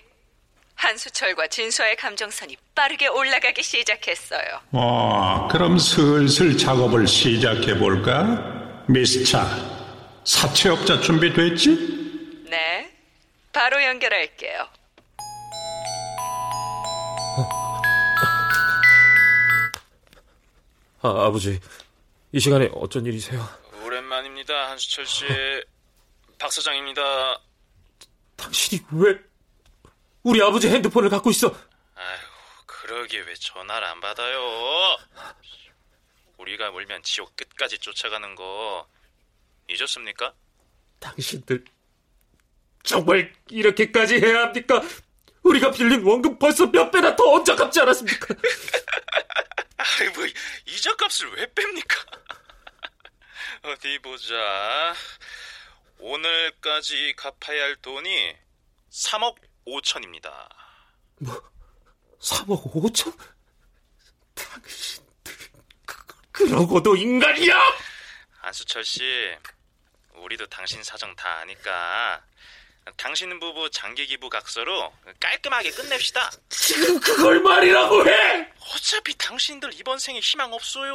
한수철과 0.74 1.46
진수의 1.48 1.96
감정선이 1.96 2.56
빠르게 2.74 3.06
올라가기 3.06 3.62
시작했어요. 3.62 4.60
어, 4.72 5.48
그럼 5.50 5.78
슬슬 5.78 6.56
작업을 6.58 7.06
시작해 7.06 7.78
볼까? 7.78 8.84
미스차, 8.88 9.46
사채업자 10.24 11.00
준비됐지? 11.00 12.46
네, 12.50 12.92
바로 13.52 13.82
연결할게요. 13.82 14.68
아, 21.04 21.26
아버지, 21.26 21.58
이 22.30 22.38
시간에 22.38 22.70
어쩐 22.74 23.04
일이세요? 23.04 23.44
오랜만입니다, 23.84 24.70
한수철 24.70 25.04
씨. 25.04 25.24
박 26.38 26.52
사장입니다. 26.52 27.40
당신이 28.36 28.82
왜 28.92 29.18
우리 30.22 30.40
아버지 30.40 30.68
핸드폰을 30.68 31.10
갖고 31.10 31.30
있어? 31.30 31.48
아휴, 31.48 32.18
그러게 32.66 33.18
왜 33.18 33.34
전화를 33.34 33.86
안 33.86 34.00
받아요? 34.00 34.40
우리가 36.38 36.70
몰면 36.70 37.02
지옥 37.02 37.36
끝까지 37.36 37.78
쫓아가는 37.78 38.34
거 38.36 38.86
잊었습니까? 39.68 40.32
당신들 41.00 41.64
정말 42.84 43.32
이렇게까지 43.48 44.20
해야 44.20 44.42
합니까? 44.42 44.82
우리가 45.42 45.72
빌린 45.72 46.04
원금 46.04 46.38
벌써 46.38 46.66
몇 46.70 46.90
배나 46.92 47.16
더 47.16 47.24
얹어 47.32 47.56
갚지 47.56 47.80
않았습니까? 47.80 48.34
아이 49.82 50.08
뭐 50.10 50.24
이자 50.66 50.94
값을 50.96 51.32
왜 51.34 51.46
뺍니까? 51.46 52.20
어디 53.64 53.98
보자. 53.98 54.94
오늘까지 55.98 57.14
갚아야 57.16 57.64
할 57.64 57.76
돈이 57.76 58.36
3억 58.90 59.36
5천입니다. 59.66 60.48
뭐 61.18 61.50
3억 62.20 62.72
5천? 62.72 63.16
당신들 64.34 65.36
그, 65.86 66.46
그러고도 66.46 66.96
인간이야? 66.96 67.54
안수철 68.40 68.84
씨, 68.84 69.02
우리도 70.14 70.46
당신 70.48 70.82
사정 70.82 71.14
다 71.14 71.38
아니까 71.38 72.24
당신 72.96 73.38
부부 73.38 73.70
장기 73.70 74.06
기부 74.06 74.28
각서로 74.28 74.92
깔끔하게 75.20 75.70
끝냅시다. 75.70 76.30
지금 76.48 76.98
그걸 77.00 77.40
말이라고 77.40 78.08
해? 78.08 78.52
어차피 78.74 79.16
당신들 79.16 79.72
이번 79.74 79.98
생에 79.98 80.18
희망 80.20 80.52
없어요. 80.52 80.94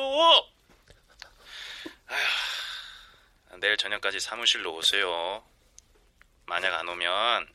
아휴, 2.07 3.57
내일 3.59 3.77
저녁까지 3.77 4.19
사무실로 4.19 4.75
오세요. 4.75 5.43
만약 6.45 6.73
안 6.73 6.87
오면 6.87 7.47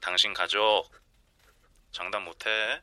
당신 0.00 0.34
가족 0.34 0.90
장담 1.92 2.24
못해. 2.24 2.82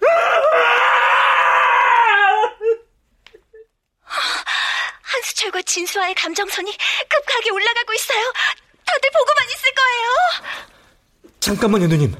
한수철과 5.20 5.62
진수와의 5.62 6.14
감정선이 6.14 6.76
급하게 7.08 7.50
올라가고 7.50 7.92
있어요. 7.92 8.32
다들 8.86 9.10
보고만 9.10 9.46
있을 9.48 9.74
거예요. 9.74 11.32
잠깐만요, 11.40 11.86
누님. 11.88 12.14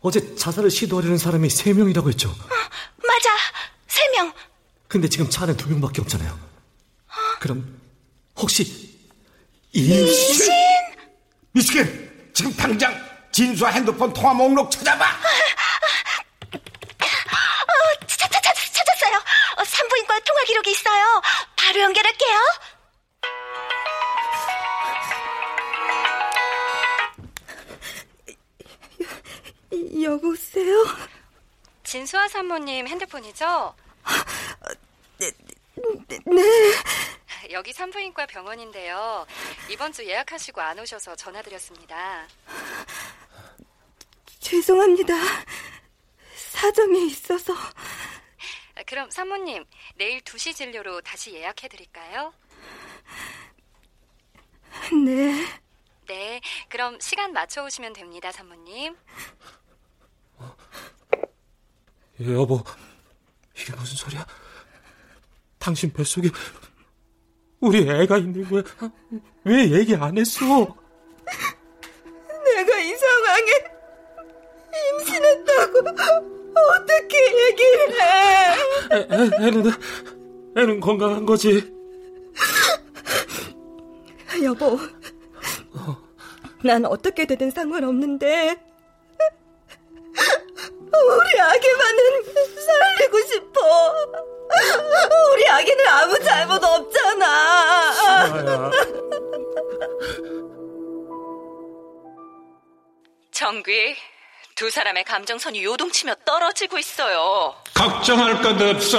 어? 0.00 0.10
제 0.10 0.36
자살을 0.36 0.70
시도하려는 0.70 1.18
사람이 1.18 1.50
세 1.50 1.72
명이라고 1.72 2.08
했죠. 2.10 2.34
맞아, 3.06 3.30
세 3.86 4.08
명. 4.10 4.32
근데 4.86 5.08
지금 5.08 5.28
차 5.28 5.42
안에 5.44 5.56
두 5.56 5.68
명밖에 5.68 6.00
없잖아요. 6.00 6.38
그럼 7.40 7.80
혹시 8.36 8.96
임신? 9.72 10.52
미스킨 11.52 12.30
지금 12.32 12.54
당장 12.54 12.94
진수와 13.32 13.70
핸드폰 13.70 14.12
통화 14.12 14.32
목록 14.32 14.70
찾아봐. 14.70 15.17
산모님 32.38 32.86
핸드폰이죠? 32.86 33.74
네, 35.18 35.32
네. 36.24 36.42
여기 37.50 37.72
산부인과 37.72 38.26
병원인데요. 38.26 39.26
이번 39.68 39.92
주 39.92 40.06
예약하시고 40.06 40.60
안 40.60 40.78
오셔서 40.78 41.16
전화드렸습니다. 41.16 42.28
죄송합니다. 44.38 45.14
사정이 46.36 47.08
있어서. 47.08 47.54
그럼 48.86 49.10
산모님, 49.10 49.64
내일 49.96 50.20
2시 50.20 50.54
진료로 50.54 51.00
다시 51.00 51.34
예약해드릴까요? 51.34 52.32
네. 55.04 55.44
네, 56.06 56.40
그럼 56.68 57.00
시간 57.00 57.32
맞춰 57.32 57.64
오시면 57.64 57.94
됩니다, 57.94 58.30
산모님. 58.30 58.96
여보, 62.20 62.62
이게 63.56 63.72
무슨 63.74 63.96
소리야? 63.96 64.26
당신 65.58 65.92
뱃속에 65.92 66.30
우리 67.60 67.88
애가 67.88 68.18
있는 68.18 68.48
거야? 68.48 68.62
왜 69.44 69.70
얘기 69.70 69.94
안 69.94 70.18
했어? 70.18 70.44
내가 72.44 72.78
이 72.78 72.94
상황에 72.96 73.50
임신했다고 74.98 75.78
어떻게 76.76 77.16
얘기를 77.46 78.00
해? 78.00 78.56
애, 78.92 78.96
애, 78.96 79.46
애는 79.46 79.70
애는 80.56 80.80
건강한 80.80 81.24
거지. 81.24 81.72
여보, 84.42 84.78
난 86.64 86.84
어떻게 86.84 87.26
되든 87.26 87.50
상관없는데 87.50 88.67
우리 90.92 91.40
아기만은 91.40 92.24
살리고 92.24 93.20
싶어. 93.26 93.94
우리 95.32 95.48
아기는 95.48 95.86
아무 95.86 96.18
잘못 96.24 96.64
없잖아. 96.64 97.92
정귀, 103.30 103.96
두 104.54 104.70
사람의 104.70 105.04
감정선이 105.04 105.62
요동치며 105.64 106.14
떨어지고 106.24 106.78
있어요. 106.78 107.54
걱정할 107.74 108.42
것 108.42 108.60
없어. 108.60 108.98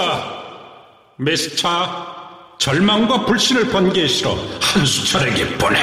미스터, 1.18 2.56
절망과 2.58 3.26
불신을 3.26 3.70
번개에 3.70 4.08
실어 4.08 4.36
한수철에게 4.62 5.58
보내. 5.58 5.80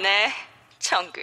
네, 0.00 0.32
정귀. 0.78 1.20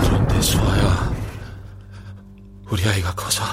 그런데 0.00 0.40
수아야, 0.40 1.10
우리 2.70 2.84
아이가 2.88 3.14
커서 3.14 3.44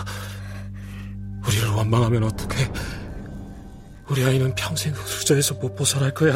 우리를 1.47 1.69
원망하면 1.69 2.23
어떡해? 2.23 2.71
우리 4.09 4.23
아이는 4.23 4.53
평생 4.55 4.93
후자에서 4.93 5.55
못 5.55 5.75
벗어날 5.75 6.13
거야. 6.13 6.33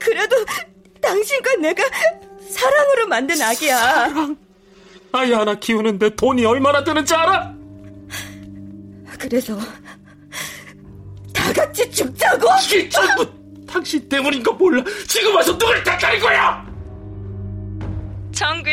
그래도 0.00 0.36
당신과 1.00 1.56
내가 1.56 1.82
사랑으로 2.50 3.06
만든 3.08 3.40
아기야. 3.42 3.78
사랑? 3.78 4.36
아이 5.12 5.32
하나 5.32 5.54
키우는데 5.54 6.10
돈이 6.16 6.44
얼마나 6.44 6.82
드는지 6.82 7.14
알아? 7.14 7.54
그래서 9.18 9.58
다 11.32 11.52
같이 11.52 11.90
죽자고? 11.90 12.48
이게 12.64 12.88
전부 12.88 13.26
당신 13.66 14.08
때문인 14.08 14.42
거 14.42 14.52
몰라. 14.52 14.82
지금 15.08 15.34
와서 15.34 15.56
누굴 15.56 15.82
탓하는 15.82 16.20
거야? 16.20 16.66
정귀, 18.32 18.70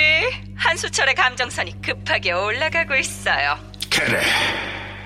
한수철의 0.62 1.16
감정선이 1.16 1.82
급하게 1.82 2.34
올라가고 2.34 2.96
있어요. 2.96 3.58
그래. 3.90 4.22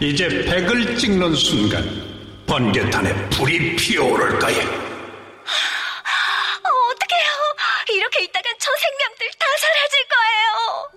이제 0.02 0.28
백을 0.28 0.98
찍는 0.98 1.34
순간 1.34 2.44
번개탄에 2.46 3.30
불이 3.30 3.78
피어오를 3.78 4.38
거야. 4.38 4.58
어, 4.58 4.68
어떡해요. 6.92 7.30
이렇게 7.98 8.24
있다간 8.26 8.54
저 8.60 8.70
생명들 8.82 9.28
다 9.40 9.46
사라질 9.62 9.98
거예요. 10.12 10.92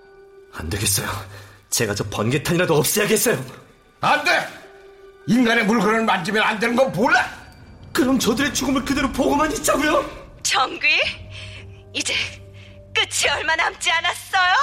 안 0.55 0.69
되겠어요. 0.69 1.09
제가 1.69 1.95
저 1.95 2.03
번개탄이라도 2.09 2.75
없애야겠어요. 2.75 3.43
안 4.01 4.23
돼! 4.25 4.45
인간의 5.27 5.65
물건을 5.65 6.03
만지면 6.03 6.43
안 6.43 6.59
되는 6.59 6.75
건 6.75 6.91
몰라! 6.91 7.25
그럼 7.93 8.19
저들의 8.19 8.53
죽음을 8.53 8.83
그대로 8.83 9.09
보고만 9.11 9.51
있자고요? 9.53 10.03
정귀, 10.43 10.87
이제 11.93 12.13
끝이 12.93 13.29
얼마 13.31 13.55
남지 13.55 13.91
않았어요? 13.91 14.53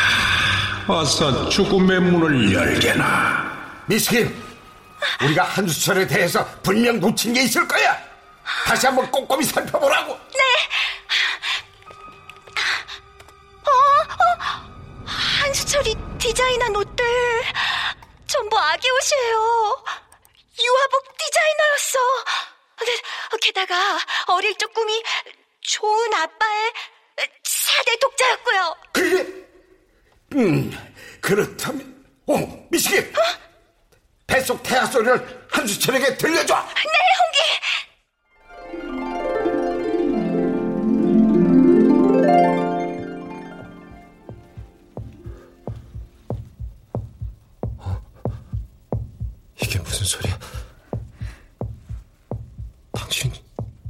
어서 0.86 1.48
죽음의 1.48 2.00
문을 2.00 2.52
열게나. 2.52 3.56
미스킨, 3.86 4.34
우리가 5.22 5.44
한수철에 5.44 6.06
대해서 6.06 6.44
분명 6.62 7.00
놓친 7.00 7.32
게 7.32 7.42
있을 7.44 7.66
거야. 7.66 7.96
다시 8.66 8.86
한번 8.86 9.10
꼼꼼히 9.10 9.44
살펴보라고. 9.44 10.12
네. 10.34 10.38
어, 13.64 13.70
어, 14.12 14.64
한수철이 15.06 15.94
디자인한 16.18 16.76
옷들 16.76 17.04
전부 18.26 18.58
아기 18.58 18.88
옷이에요. 18.90 19.84
유아복 20.58 21.16
디자이너였어. 21.18 21.98
네, 22.84 23.38
게다가 23.40 23.98
어릴 24.26 24.56
적 24.58 24.72
꿈이 24.74 25.02
좋은 25.60 26.14
아빠의 26.14 26.72
4대 27.16 28.00
독자였고요. 28.00 28.76
그게? 28.92 29.46
음, 30.34 31.18
그렇다면, 31.20 32.04
어, 32.26 32.66
미스킨. 32.70 33.12
뱃속 34.26 34.62
태아 34.62 34.84
소리를 34.86 35.46
한수철에게 35.50 36.16
들려줘. 36.16 36.54
네, 36.54 36.62
홍기. 36.62 37.85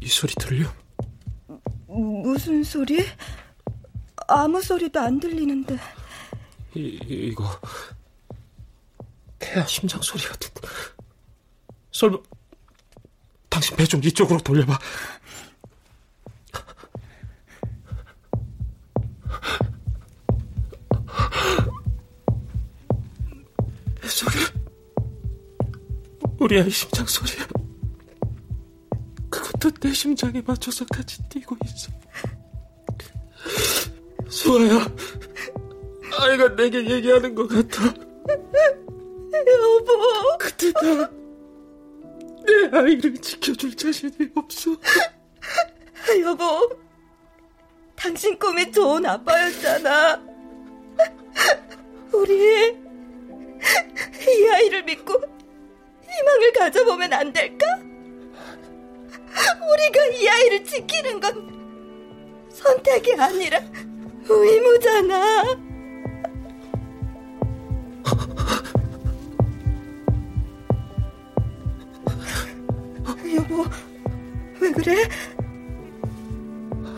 이 0.06 0.08
소리 0.08 0.32
들려? 0.36 0.72
무슨 1.88 2.62
소리? 2.62 3.04
아무 4.28 4.62
소리도 4.62 5.00
안 5.00 5.18
들리는데. 5.18 5.76
이, 6.76 7.00
이거 7.10 7.44
태아 9.40 9.66
심장 9.66 10.00
소리 10.02 10.22
같은데. 10.22 10.60
설마 11.90 12.18
당신 13.50 13.74
배 13.76 13.84
좀 13.84 14.00
이쪽으로 14.04 14.38
돌려봐. 14.38 14.78
뱃속에 24.00 24.38
우리 26.38 26.60
아이 26.60 26.70
심장 26.70 27.06
소리야. 27.06 27.46
아까부터 29.66 29.70
내 29.80 29.92
심장에 29.92 30.42
맞춰서 30.46 30.84
같이 30.86 31.22
뛰고 31.28 31.56
있어. 31.64 31.90
수아야, 34.28 34.86
아이가 36.20 36.54
내게 36.54 36.88
얘기하는 36.88 37.34
것 37.34 37.48
같아. 37.48 37.84
여보. 39.46 40.38
그때 40.38 40.72
나내 40.72 41.08
아이를 42.72 43.16
지켜줄 43.18 43.74
자신이 43.76 44.12
없어. 44.34 44.70
여보, 46.22 46.70
당신 47.94 48.38
꿈이 48.38 48.70
좋은 48.70 49.04
아빠였잖아. 49.04 50.22
우리 52.12 52.68
이 52.70 54.48
아이를 54.54 54.84
믿고 54.84 55.14
희망을 56.08 56.52
가져보면 56.52 57.12
안 57.12 57.32
될까? 57.32 57.66
우리가 59.54 60.06
이 60.20 60.28
아이를 60.28 60.64
지키는 60.64 61.20
건 61.20 62.48
선택이 62.50 63.14
아니라 63.14 63.60
의무잖아. 64.28 65.44
여보, 73.34 73.64
왜 74.60 74.70
그래? 74.72 75.08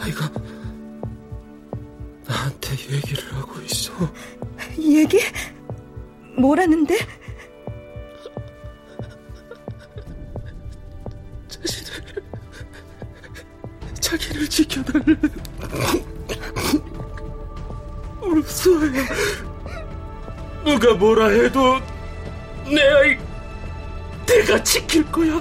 아이가 0.00 0.30
나한테 2.26 2.72
얘기를 2.90 3.32
하고 3.34 3.60
있어. 3.62 3.92
얘기? 4.78 5.18
뭐라는데? 6.38 6.96
자기를 14.08 14.48
지켜달래. 14.48 15.04
수아야, 18.46 19.04
누가 20.64 20.94
뭐라 20.94 21.28
해도 21.28 21.78
내 22.64 22.80
아이 22.88 23.18
내가 24.26 24.62
지킬 24.62 25.04
거야. 25.10 25.38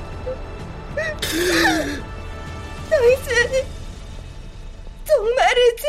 당신 2.89 3.65
정말이지? 5.05 5.83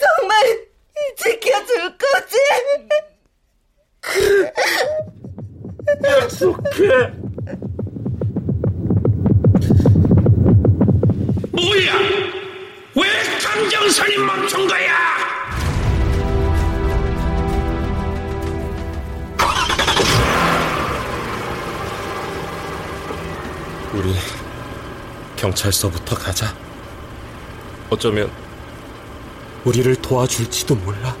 정말 0.00 0.66
지켜줄 1.16 1.98
거지? 1.98 2.36
그래 4.00 4.52
약속해 6.04 7.25
뭐야? 11.56 11.94
왜 12.94 13.38
감정선이 13.42 14.18
멈춘 14.18 14.68
거야? 14.68 14.94
우리 23.94 24.12
경찰서부터 25.36 26.16
가자. 26.16 26.54
어쩌면 27.88 28.30
우리를 29.64 29.94
도와줄지도 29.96 30.74
몰라. 30.74 31.16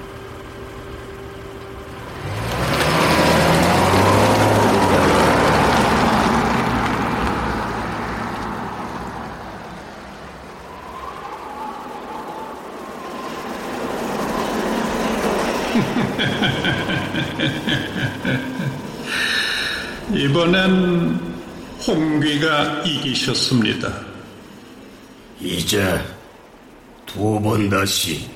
이번엔 20.36 21.18
홍귀가 21.86 22.82
이기셨습니다. 22.84 23.90
이제 25.40 25.98
두 27.06 27.40
번 27.40 27.70
다시 27.70 28.28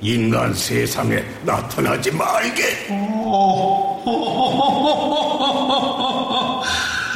인간 0.00 0.54
세상에 0.54 1.22
나타나지 1.44 2.10
말게. 2.12 2.88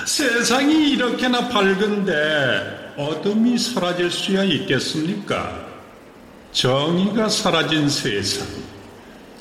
세상이 0.07 0.91
이렇게나 0.91 1.49
밝은데 1.49 2.93
어둠이 2.99 3.57
사라질 3.57 4.11
수야 4.11 4.45
있겠습니까? 4.45 5.51
정의가 6.53 7.31
사라진 7.31 7.89
세상. 7.89 8.47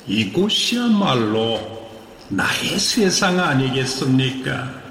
이곳이야말로 0.06 1.60
나의 2.30 2.78
세상 2.78 3.38
아니겠습니까? 3.38 4.85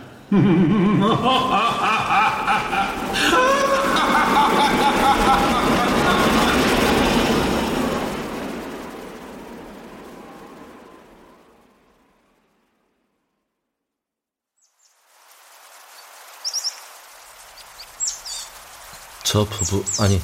저 19.24 19.44
부부, 19.46 19.84
아니, 20.00 20.22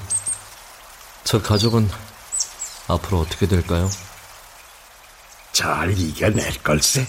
저 1.26 1.42
가족은 1.42 1.90
앞으로 2.88 3.20
어떻게 3.20 3.48
될까요? 3.48 3.90
잘 5.52 5.96
이겨낼 5.98 6.64
걸세. 6.64 7.06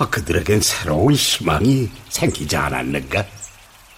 아, 0.00 0.08
그들에겐 0.08 0.62
새로운 0.62 1.12
희망이 1.12 1.90
생기지 2.08 2.56
않았는가? 2.56 3.22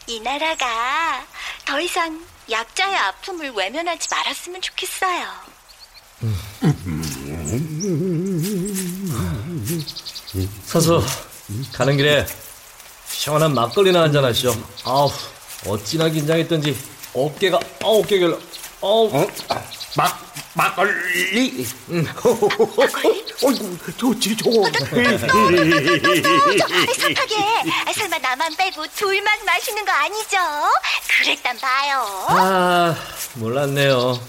이 0.08 0.18
나라가 0.18 1.24
더 1.64 1.80
이상 1.80 2.20
약자의 2.50 2.96
아픔을 2.96 3.52
외면하지 3.52 4.08
말았으면 4.10 4.60
좋겠어요. 4.60 5.28
사서 10.64 11.00
가는 11.72 11.96
길에 11.96 12.26
시원한 13.08 13.54
막걸리나 13.54 14.02
한잔 14.02 14.24
하시죠. 14.24 14.60
아우 14.84 15.08
어찌나 15.68 16.08
긴장했던지 16.08 16.76
어깨가 17.14 17.60
아홉 17.84 18.08
개결 18.08 18.40
아우 18.82 19.08
막 19.96 20.31
막걸리. 20.54 21.66
응. 21.90 22.06
어이구 23.42 23.96
좋지 23.96 24.36
좋아. 24.36 24.68
섭하게 26.98 27.34
설마 27.94 28.18
나만 28.18 28.54
빼고 28.56 28.86
둘만 28.94 29.44
마시는 29.46 29.84
거 29.84 29.90
아니죠? 29.92 30.36
그랬단 31.18 31.58
봐요. 31.58 32.26
아 32.28 32.94
몰랐네요. 33.34 34.20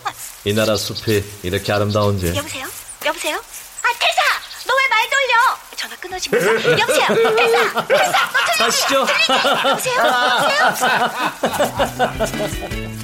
이 0.45 0.53
나라 0.53 0.76
숲이 0.78 1.24
이렇게 1.43 1.71
아름다운지. 1.74 2.34
여보세요? 2.36 2.67
여보세요? 3.05 3.36
아 3.38 3.89
태사, 3.99 4.21
너 4.65 4.74
왜 4.74 4.88
말 4.89 5.09
돌려? 5.09 5.57
전화 5.76 5.95
끊어지면서 5.97 6.80
여보세요, 6.80 7.07
태사, 7.36 7.86
태사, 7.86 8.30
너 8.32 8.39
들리지? 8.45 8.59
가시죠. 8.59 9.05
들리지? 9.05 9.32
여보세요, 9.67 9.97
여보세요. 12.15 13.03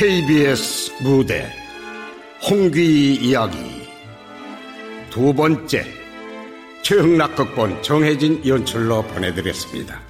KBS 0.00 1.02
무대 1.02 1.52
홍귀 2.48 3.16
이야기 3.16 3.58
두 5.10 5.34
번째 5.34 5.84
최흥락 6.80 7.36
극본 7.36 7.82
정혜진 7.82 8.46
연출로 8.46 9.02
보내드렸습니다. 9.02 10.09